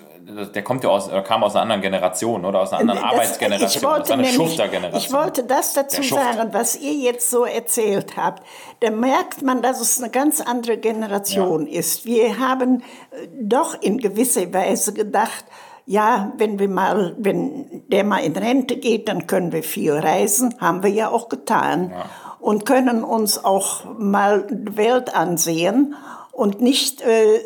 [0.55, 3.83] der kommt ja aus, kam aus einer anderen Generation oder aus einer anderen Das- Arbeitsgeneration.
[3.83, 5.01] Ich wollte, eine nämlich, Schuftergeneration.
[5.01, 8.43] ich wollte das dazu sagen, was ihr jetzt so erzählt habt.
[8.81, 12.05] Da merkt man, dass es eine ganz andere Generation ist.
[12.05, 12.81] Wir haben
[13.13, 15.45] äh, doch in gewisser Weise gedacht,
[15.89, 20.57] ja, wenn wir mal, wenn der mal in Rente geht, dann können wir viel reisen.
[20.61, 21.93] Haben wir ja auch getan.
[22.41, 25.95] Und können uns auch mal die Welt ansehen
[26.37, 27.41] und nicht äh,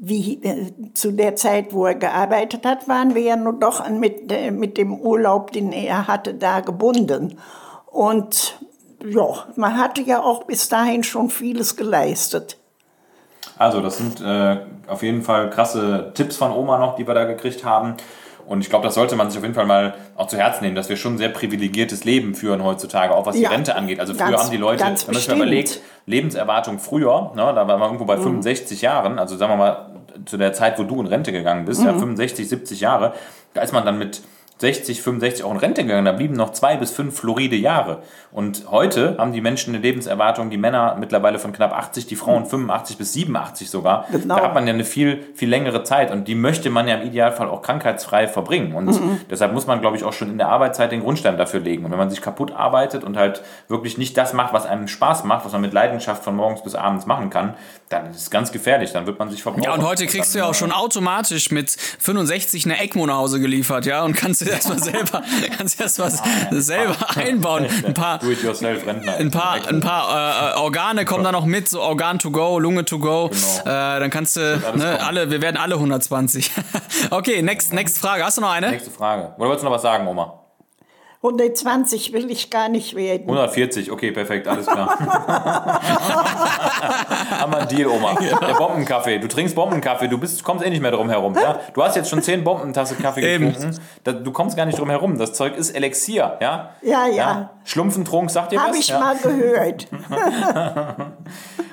[0.00, 4.32] wie äh, zu der Zeit, wo er gearbeitet hat, waren wir ja nur doch mit,
[4.32, 7.38] äh, mit dem Urlaub, den er hatte, da gebunden.
[7.86, 8.58] Und
[9.04, 12.58] ja, man hatte ja auch bis dahin schon vieles geleistet.
[13.56, 17.24] Also, das sind äh, auf jeden Fall krasse Tipps von Oma noch, die wir da
[17.24, 17.94] gekriegt haben.
[18.48, 20.74] Und ich glaube, das sollte man sich auf jeden Fall mal auch zu Herzen nehmen,
[20.74, 24.00] dass wir schon ein sehr privilegiertes Leben führen heutzutage, auch was die Ja, Rente angeht.
[24.00, 27.68] Also früher ganz- haben die Leute, wenn man sich mal überlegt, Lebenserwartung früher, ne, da
[27.68, 28.22] waren wir irgendwo bei Mhm.
[28.22, 29.86] 65 Jahren, also sagen wir mal
[30.24, 31.86] zu der Zeit, wo du in Rente gegangen bist, Mhm.
[31.88, 33.12] ja, 65, 70 Jahre,
[33.54, 34.22] da ist man dann mit
[34.60, 38.02] 60, 65 auch in Rente gegangen, da blieben noch zwei bis fünf floride Jahre.
[38.32, 42.44] Und heute haben die Menschen eine Lebenserwartung, die Männer mittlerweile von knapp 80, die Frauen
[42.44, 44.06] 85 bis 87 sogar.
[44.10, 44.36] Genau.
[44.36, 47.06] Da hat man ja eine viel, viel längere Zeit und die möchte man ja im
[47.06, 48.74] Idealfall auch krankheitsfrei verbringen.
[48.74, 49.20] Und Mhm.
[49.30, 51.84] deshalb muss man, glaube ich, auch schon in der Arbeitszeit den Grundstein dafür legen.
[51.84, 55.24] Und wenn man sich kaputt arbeitet und halt wirklich nicht das macht, was einem Spaß
[55.24, 57.54] macht, was man mit Leidenschaft von morgens bis abends machen kann,
[57.90, 58.92] dann ist es ganz gefährlich.
[58.92, 59.62] Dann wird man sich verbrauchen.
[59.64, 63.40] Ja, und heute kriegst du ja auch schon automatisch mit 65 eine ECMO nach Hause
[63.40, 65.22] geliefert, ja, und kannst erstmal selber,
[65.56, 66.10] kannst erst mal
[66.50, 67.66] selber einbauen.
[67.84, 68.22] Ein paar,
[69.18, 72.84] ein paar, ein paar äh, Organe kommen da noch mit, so Organ to go, Lunge
[72.84, 73.28] to go.
[73.28, 73.60] Genau.
[73.60, 76.52] Äh, dann kannst du, ne, alle, wir werden alle 120.
[77.10, 78.24] okay, next, next Frage.
[78.24, 78.70] Hast du noch eine?
[78.70, 79.34] Nächste Frage.
[79.36, 80.47] Oder wolltest du noch was sagen, Oma?
[81.20, 83.22] 120 will ich gar nicht werden.
[83.22, 84.88] 140, okay, perfekt, alles klar.
[87.40, 88.14] Haben wir einen Deal, Oma.
[88.14, 89.18] Der Bombenkaffee.
[89.18, 91.34] Du trinkst Bombenkaffee, du bist, kommst eh nicht mehr drum herum.
[91.34, 91.58] Ja?
[91.74, 93.80] Du hast jetzt schon 10 Bombentasse Kaffee getrunken.
[94.04, 95.18] Du kommst gar nicht drum herum.
[95.18, 96.74] Das Zeug ist Elixier, ja?
[96.82, 97.50] Ja, ja.
[97.64, 98.78] Schlumpfentrunk, sagt ihr Habe was?
[98.78, 99.00] ich ja?
[99.00, 99.88] mal gehört.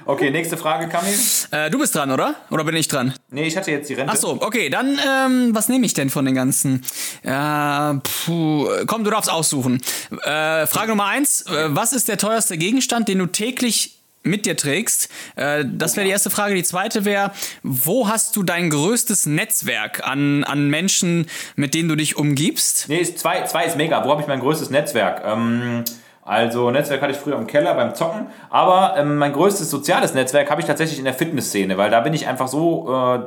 [0.07, 1.15] Okay, nächste Frage, Kamil.
[1.49, 2.35] Äh, du bist dran, oder?
[2.51, 3.15] Oder bin ich dran?
[3.31, 4.13] Nee, ich hatte jetzt die Rente.
[4.13, 6.83] Ach so, okay, dann ähm, was nehme ich denn von den ganzen?
[7.23, 9.81] Äh, puh, komm, du darfst aussuchen.
[10.23, 14.57] Äh, Frage Nummer eins: äh, Was ist der teuerste Gegenstand, den du täglich mit dir
[14.57, 15.09] trägst?
[15.35, 16.55] Äh, das wäre die erste Frage.
[16.55, 17.31] Die zweite wäre:
[17.63, 22.85] Wo hast du dein größtes Netzwerk an an Menschen, mit denen du dich umgibst?
[22.89, 24.03] Nee, ist zwei, zwei ist mega.
[24.03, 25.23] Wo habe ich mein größtes Netzwerk?
[25.25, 25.83] Ähm,
[26.27, 30.49] also Netzwerk hatte ich früher im Keller beim Zocken, aber ähm, mein größtes soziales Netzwerk
[30.49, 33.19] habe ich tatsächlich in der Fitnessszene, weil da bin ich einfach so äh,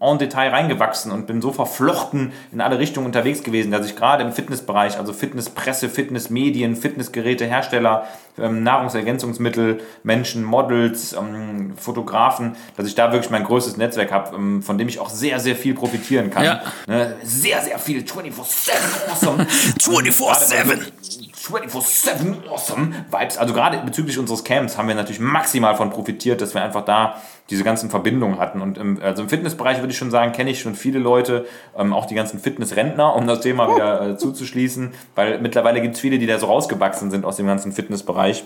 [0.00, 4.24] en Detail reingewachsen und bin so verflochten in alle Richtungen unterwegs gewesen, dass ich gerade
[4.24, 8.06] im Fitnessbereich, also Fitnesspresse, Fitnessmedien, Fitnessgerätehersteller,
[8.38, 14.62] ähm, Nahrungsergänzungsmittel, Menschen, Models, ähm, Fotografen, dass ich da wirklich mein größtes Netzwerk habe, ähm,
[14.62, 16.44] von dem ich auch sehr, sehr viel profitieren kann.
[16.44, 16.62] Ja.
[16.86, 17.16] Ne?
[17.22, 19.44] Sehr, sehr viel 24-7 awesome.
[19.78, 21.25] 24/7.
[21.46, 23.38] 24-7 awesome Vibes.
[23.38, 27.20] Also gerade bezüglich unseres Camps haben wir natürlich maximal von profitiert, dass wir einfach da
[27.50, 28.60] diese ganzen Verbindungen hatten.
[28.60, 31.92] Und im, also im Fitnessbereich würde ich schon sagen, kenne ich schon viele Leute, ähm,
[31.92, 36.18] auch die ganzen Fitnessrentner, um das Thema wieder äh, zuzuschließen, weil mittlerweile gibt es viele,
[36.18, 38.44] die da so rausgewachsen sind aus dem ganzen Fitnessbereich.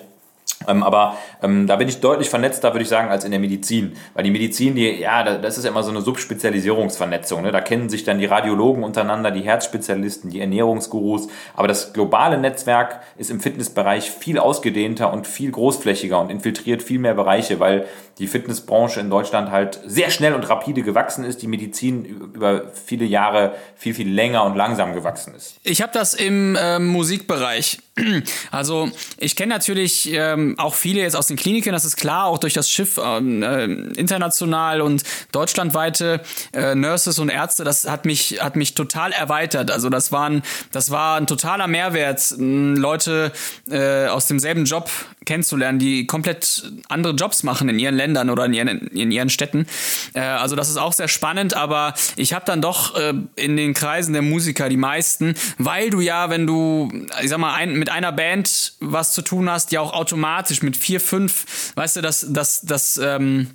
[0.68, 3.92] Ähm, aber ähm, da bin ich deutlich vernetzter, würde ich sagen, als in der Medizin.
[4.14, 7.42] Weil die Medizin, die, ja, da- das ist ja immer so eine Subspezialisierungsvernetzung.
[7.42, 7.50] Ne?
[7.52, 11.28] Da kennen sich dann die Radiologen untereinander, die Herzspezialisten, die Ernährungsgurus.
[11.54, 16.98] Aber das globale Netzwerk ist im Fitnessbereich viel ausgedehnter und viel großflächiger und infiltriert viel
[16.98, 17.86] mehr Bereiche, weil
[18.18, 23.06] die Fitnessbranche in Deutschland halt sehr schnell und rapide gewachsen ist, die Medizin über viele
[23.06, 25.56] Jahre viel, viel länger und langsam gewachsen ist.
[25.62, 27.78] Ich habe das im ähm, Musikbereich.
[28.50, 32.38] Also ich kenne natürlich ähm, auch viele jetzt aus den Kliniken, das ist klar, auch
[32.38, 36.20] durch das Schiff ähm, äh, international und deutschlandweite
[36.52, 39.70] äh, Nurses und Ärzte, das hat mich hat mich total erweitert.
[39.70, 43.32] Also das waren das war ein totaler Mehrwert, mh, Leute
[43.70, 44.90] äh, aus demselben Job
[45.24, 49.66] kennenzulernen, die komplett andere Jobs machen in ihren Ländern oder in ihren in ihren Städten.
[50.14, 53.74] Äh, also das ist auch sehr spannend, aber ich habe dann doch äh, in den
[53.74, 56.90] Kreisen der Musiker die meisten, weil du ja, wenn du,
[57.22, 60.76] ich sag mal, ein, mit einer Band was zu tun hast, ja auch automatisch mit
[60.76, 63.48] vier, fünf, weißt du, das, das, das, ähm,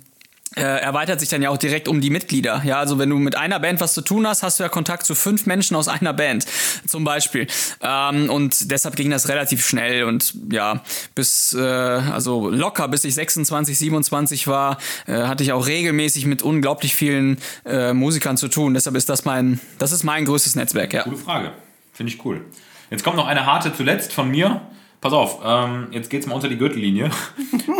[0.56, 2.62] äh, erweitert sich dann ja auch direkt um die Mitglieder.
[2.64, 5.04] Ja, also wenn du mit einer Band was zu tun hast, hast du ja Kontakt
[5.06, 6.46] zu fünf Menschen aus einer Band,
[6.86, 7.46] zum Beispiel.
[7.82, 10.82] Ähm, und deshalb ging das relativ schnell und ja,
[11.14, 16.42] bis, äh, also locker, bis ich 26, 27 war, äh, hatte ich auch regelmäßig mit
[16.42, 18.74] unglaublich vielen äh, Musikern zu tun.
[18.74, 21.02] Deshalb ist das mein, das ist mein größtes Netzwerk, ja.
[21.04, 21.52] Gute Frage.
[21.92, 22.44] Finde ich cool.
[22.90, 24.60] Jetzt kommt noch eine harte zuletzt von mir.
[25.00, 27.10] Pass auf, ähm, jetzt geht's mal unter die Gürtellinie.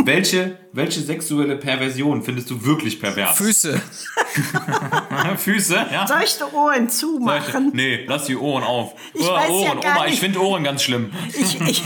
[0.06, 3.36] Welche, welche sexuelle Perversion findest du wirklich pervers?
[3.36, 3.80] Füße.
[5.36, 6.06] Füße, ja?
[6.06, 7.70] Soll ich die Ohren zumachen?
[7.74, 8.94] Nee, lass die Ohren auf.
[9.14, 10.20] Ich Oh, weiß ja Ohren, gar Oma, ich nicht.
[10.20, 11.10] finde Ohren ganz schlimm.
[11.28, 11.82] Ich, ich,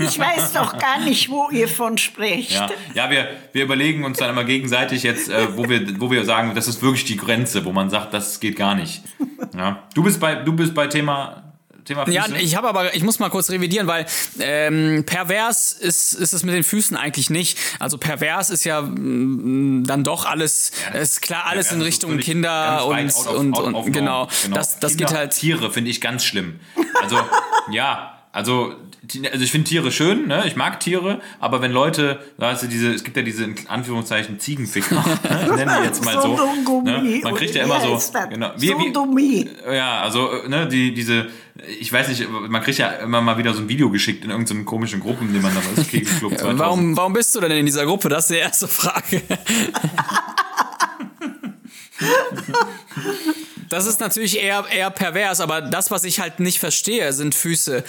[0.00, 2.52] ich weiß doch gar nicht, wo ihr von sprecht.
[2.52, 6.24] Ja, ja wir, wir überlegen uns dann immer gegenseitig jetzt, äh, wo, wir, wo wir
[6.24, 9.02] sagen, das ist wirklich die Grenze, wo man sagt, das geht gar nicht.
[9.56, 9.82] Ja.
[9.94, 11.47] Du bist bei, du bist bei Thema,
[11.88, 12.16] Thema Füße?
[12.16, 14.06] Ja, ich habe aber, ich muss mal kurz revidieren, weil
[14.38, 17.58] ähm, pervers ist, ist es mit den Füßen eigentlich nicht.
[17.80, 22.86] Also pervers ist ja mm, dann doch alles, ist klar, alles in Also Richtung Kinder
[22.86, 23.92] und, of- und, und of norm.
[23.92, 24.28] genau.
[24.52, 25.32] Das, das Kinder, geht halt.
[25.32, 26.60] Tiere finde ich ganz schlimm.
[27.02, 27.18] Also,
[27.70, 28.74] ja, also,
[29.32, 30.44] also ich finde Tiere schön, ne?
[30.46, 34.38] ich mag Tiere, aber wenn Leute, weißt du, diese, es gibt ja diese in Anführungszeichen
[34.38, 35.56] Ziegenficker, ne?
[35.56, 36.36] nennen die jetzt mal so.
[36.82, 37.20] Ne?
[37.22, 37.98] Man kriegt ja immer so.
[38.28, 41.28] Genau, wie, wie, ja, also, ne, die, diese,
[41.80, 44.64] ich weiß nicht, man kriegt ja immer mal wieder so ein Video geschickt in irgendeinen
[44.64, 46.58] komischen Gruppen, die man dann als Kegelclub 2000.
[46.58, 48.08] Warum, warum bist du denn in dieser Gruppe?
[48.08, 49.22] Das ist die erste Frage.
[53.68, 57.84] Das ist natürlich eher, eher pervers, aber das, was ich halt nicht verstehe, sind Füße.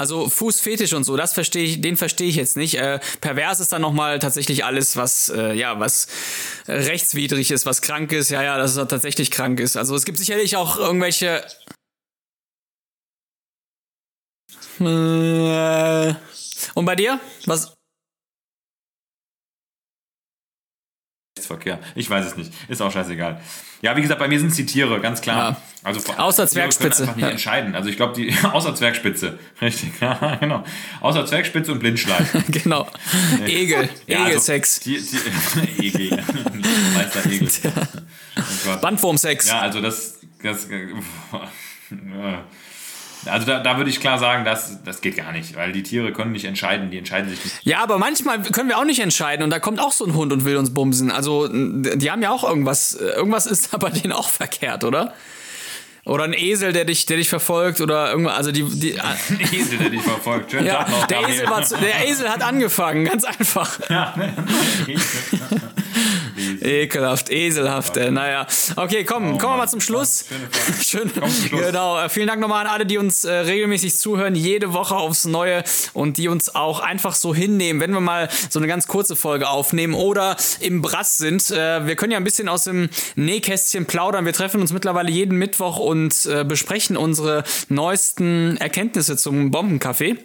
[0.00, 2.76] Also Fußfetisch und so, das verstehe ich, den verstehe ich jetzt nicht.
[2.76, 6.06] Äh, pervers ist dann nochmal tatsächlich alles, was äh, ja, was
[6.66, 9.76] rechtswidrig ist, was krank ist, ja, ja, dass es tatsächlich krank ist.
[9.76, 11.44] Also es gibt sicherlich auch irgendwelche.
[14.80, 16.14] Äh,
[16.72, 17.20] Und bei dir?
[17.44, 17.74] Was?
[21.50, 21.78] Geschlechtsverkehr.
[21.94, 22.52] Ich weiß es nicht.
[22.68, 23.40] Ist auch scheißegal.
[23.82, 25.50] Ja, wie gesagt, bei mir sind es die Tiere, ganz klar.
[25.50, 25.56] Ja.
[25.82, 27.02] Also Außer Tiere können Zwergspitze.
[27.02, 27.74] einfach nicht entscheiden.
[27.74, 30.64] Also ich glaube, die außer Zwergspitze, richtig, ja, genau.
[31.00, 32.26] Außer Zwergspitze und Blindschleim.
[32.48, 32.86] genau.
[33.46, 33.88] Egel.
[34.06, 34.80] Ja, also, Egelsex.
[34.80, 35.00] die,
[35.78, 36.22] Egel.
[36.94, 37.48] Meister Egel.
[38.36, 38.76] Oh.
[38.80, 39.48] Bandwurmsex.
[39.48, 40.68] Ja, also das, das
[43.26, 46.12] also da, da würde ich klar sagen, das, das geht gar nicht, weil die Tiere
[46.12, 47.60] können nicht entscheiden, die entscheiden sich nicht.
[47.64, 50.32] Ja, aber manchmal können wir auch nicht entscheiden und da kommt auch so ein Hund
[50.32, 51.10] und will uns bumsen.
[51.10, 55.14] Also, die haben ja auch irgendwas, irgendwas ist da bei denen auch verkehrt, oder?
[56.06, 59.78] Oder ein Esel, der dich, der dich verfolgt oder irgendwas, also die, die Ein Esel,
[59.78, 60.50] der dich verfolgt.
[60.50, 61.06] Schönen ja, noch.
[61.06, 61.28] der.
[61.28, 63.78] Esel, zu, der Esel hat angefangen, ganz einfach.
[66.62, 68.46] Ekelhaft, eselhaft, äh, naja.
[68.76, 70.24] Okay, komm, kommen wir mal zum Schluss.
[70.82, 71.66] Schön, zum Schluss.
[71.66, 72.00] genau.
[72.00, 75.64] äh, Vielen Dank nochmal an alle, die uns äh, regelmäßig zuhören, jede Woche aufs Neue
[75.92, 79.48] und die uns auch einfach so hinnehmen, wenn wir mal so eine ganz kurze Folge
[79.48, 81.50] aufnehmen oder im Brass sind.
[81.50, 84.24] Äh, wir können ja ein bisschen aus dem Nähkästchen plaudern.
[84.24, 90.16] Wir treffen uns mittlerweile jeden Mittwoch und äh, besprechen unsere neuesten Erkenntnisse zum Bombenkaffee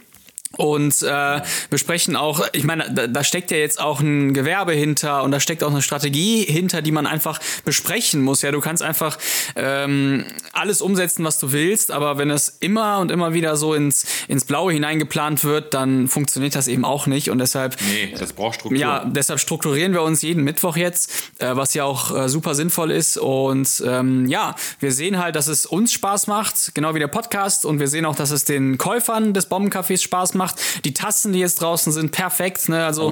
[0.58, 5.24] und äh, besprechen auch, ich meine, da, da steckt ja jetzt auch ein Gewerbe hinter
[5.24, 8.42] und da steckt auch eine Strategie hinter, die man einfach besprechen muss.
[8.42, 9.18] Ja, du kannst einfach
[9.56, 14.06] ähm, alles umsetzen, was du willst, aber wenn es immer und immer wieder so ins,
[14.28, 18.56] ins Blaue hineingeplant wird, dann funktioniert das eben auch nicht und deshalb Nee, das braucht
[18.56, 18.80] Struktur.
[18.80, 22.92] ja, deshalb strukturieren wir uns jeden Mittwoch jetzt, äh, was ja auch äh, super sinnvoll
[22.92, 23.18] ist.
[23.18, 27.66] Und ähm, ja, wir sehen halt, dass es uns Spaß macht, genau wie der Podcast.
[27.66, 30.45] Und wir sehen auch, dass es den Käufern des Bombencafés Spaß macht.
[30.84, 32.70] Die Tassen, die jetzt draußen sind, perfekt.
[32.70, 32.86] Ne?
[32.86, 33.12] Also Oh,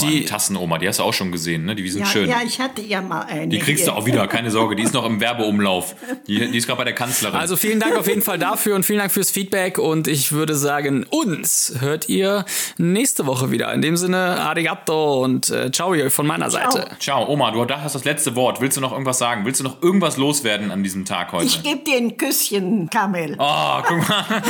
[0.00, 0.20] die.
[0.20, 1.74] Die Tassen, Oma, die hast du auch schon gesehen, ne?
[1.74, 2.28] Die sind Ja, schön.
[2.28, 3.48] ja, ich hatte ja mal eine.
[3.48, 3.92] Die kriegst hier.
[3.92, 4.76] du auch wieder, keine Sorge.
[4.76, 5.94] Die ist noch im Werbeumlauf.
[6.26, 7.38] Die, die ist gerade bei der Kanzlerin.
[7.38, 9.78] Also vielen Dank auf jeden Fall dafür und vielen Dank fürs Feedback.
[9.78, 12.44] Und ich würde sagen, uns hört ihr
[12.78, 13.72] nächste Woche wieder.
[13.72, 16.88] In dem Sinne, arigato und äh, ciao von meiner Seite.
[16.98, 18.60] Ciao, Oma, du hast das letzte Wort.
[18.60, 19.44] Willst du noch irgendwas sagen?
[19.44, 21.44] Willst du noch irgendwas loswerden an diesem Tag heute?
[21.46, 23.36] Ich gebe dir ein Küsschen, Kamel.
[23.38, 24.24] Oh, guck mal.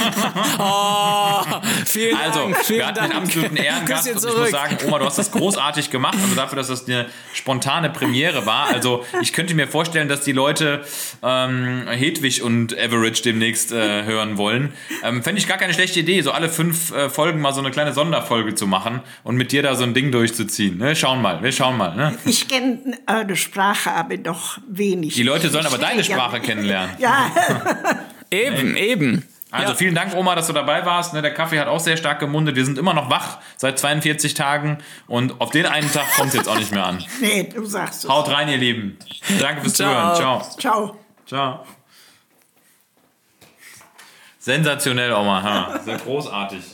[0.59, 1.43] Oh,
[1.85, 2.69] vielen Also, Dank.
[2.69, 3.11] Wir hatten Dank.
[3.11, 6.17] den absoluten Ehrengast und ich muss sagen, Oma, du hast das großartig gemacht.
[6.21, 8.69] Also dafür, dass das eine spontane Premiere war.
[8.69, 10.85] Also ich könnte mir vorstellen, dass die Leute
[11.23, 14.73] ähm, Hedwig und Average demnächst äh, hören wollen.
[15.03, 17.71] Ähm, Fände ich gar keine schlechte Idee, so alle fünf äh, Folgen mal so eine
[17.71, 20.79] kleine Sonderfolge zu machen und mit dir da so ein Ding durchzuziehen.
[20.79, 20.97] Ne?
[20.97, 21.95] Schauen mal, wir schauen mal.
[21.95, 22.17] Ne?
[22.25, 25.15] Ich kenne eure Sprache aber doch wenig.
[25.15, 26.97] Die Leute sollen aber deine Sprache kennenlernen.
[26.99, 27.31] Ja,
[28.35, 29.23] Eben, eben.
[29.55, 29.75] Also Ja.
[29.77, 31.15] vielen Dank, Oma, dass du dabei warst.
[31.15, 32.57] Ne, der Kaffee hat auch sehr stark gemundet.
[32.57, 36.35] Wir sind immer noch wach seit 42 Tagen und auf den einen Tag kommt es
[36.35, 37.03] jetzt auch nicht mehr an.
[37.21, 38.11] nee, du sagst es.
[38.11, 38.99] Haut rein, ihr Lieben.
[39.41, 40.15] Danke fürs Ciao.
[40.17, 40.41] Zuhören.
[40.59, 40.59] Ciao.
[40.59, 40.99] Ciao.
[41.27, 41.67] Ciao.
[44.41, 45.43] Sensationell, Oma.
[45.43, 45.79] Ha.
[45.85, 46.65] Sehr großartig.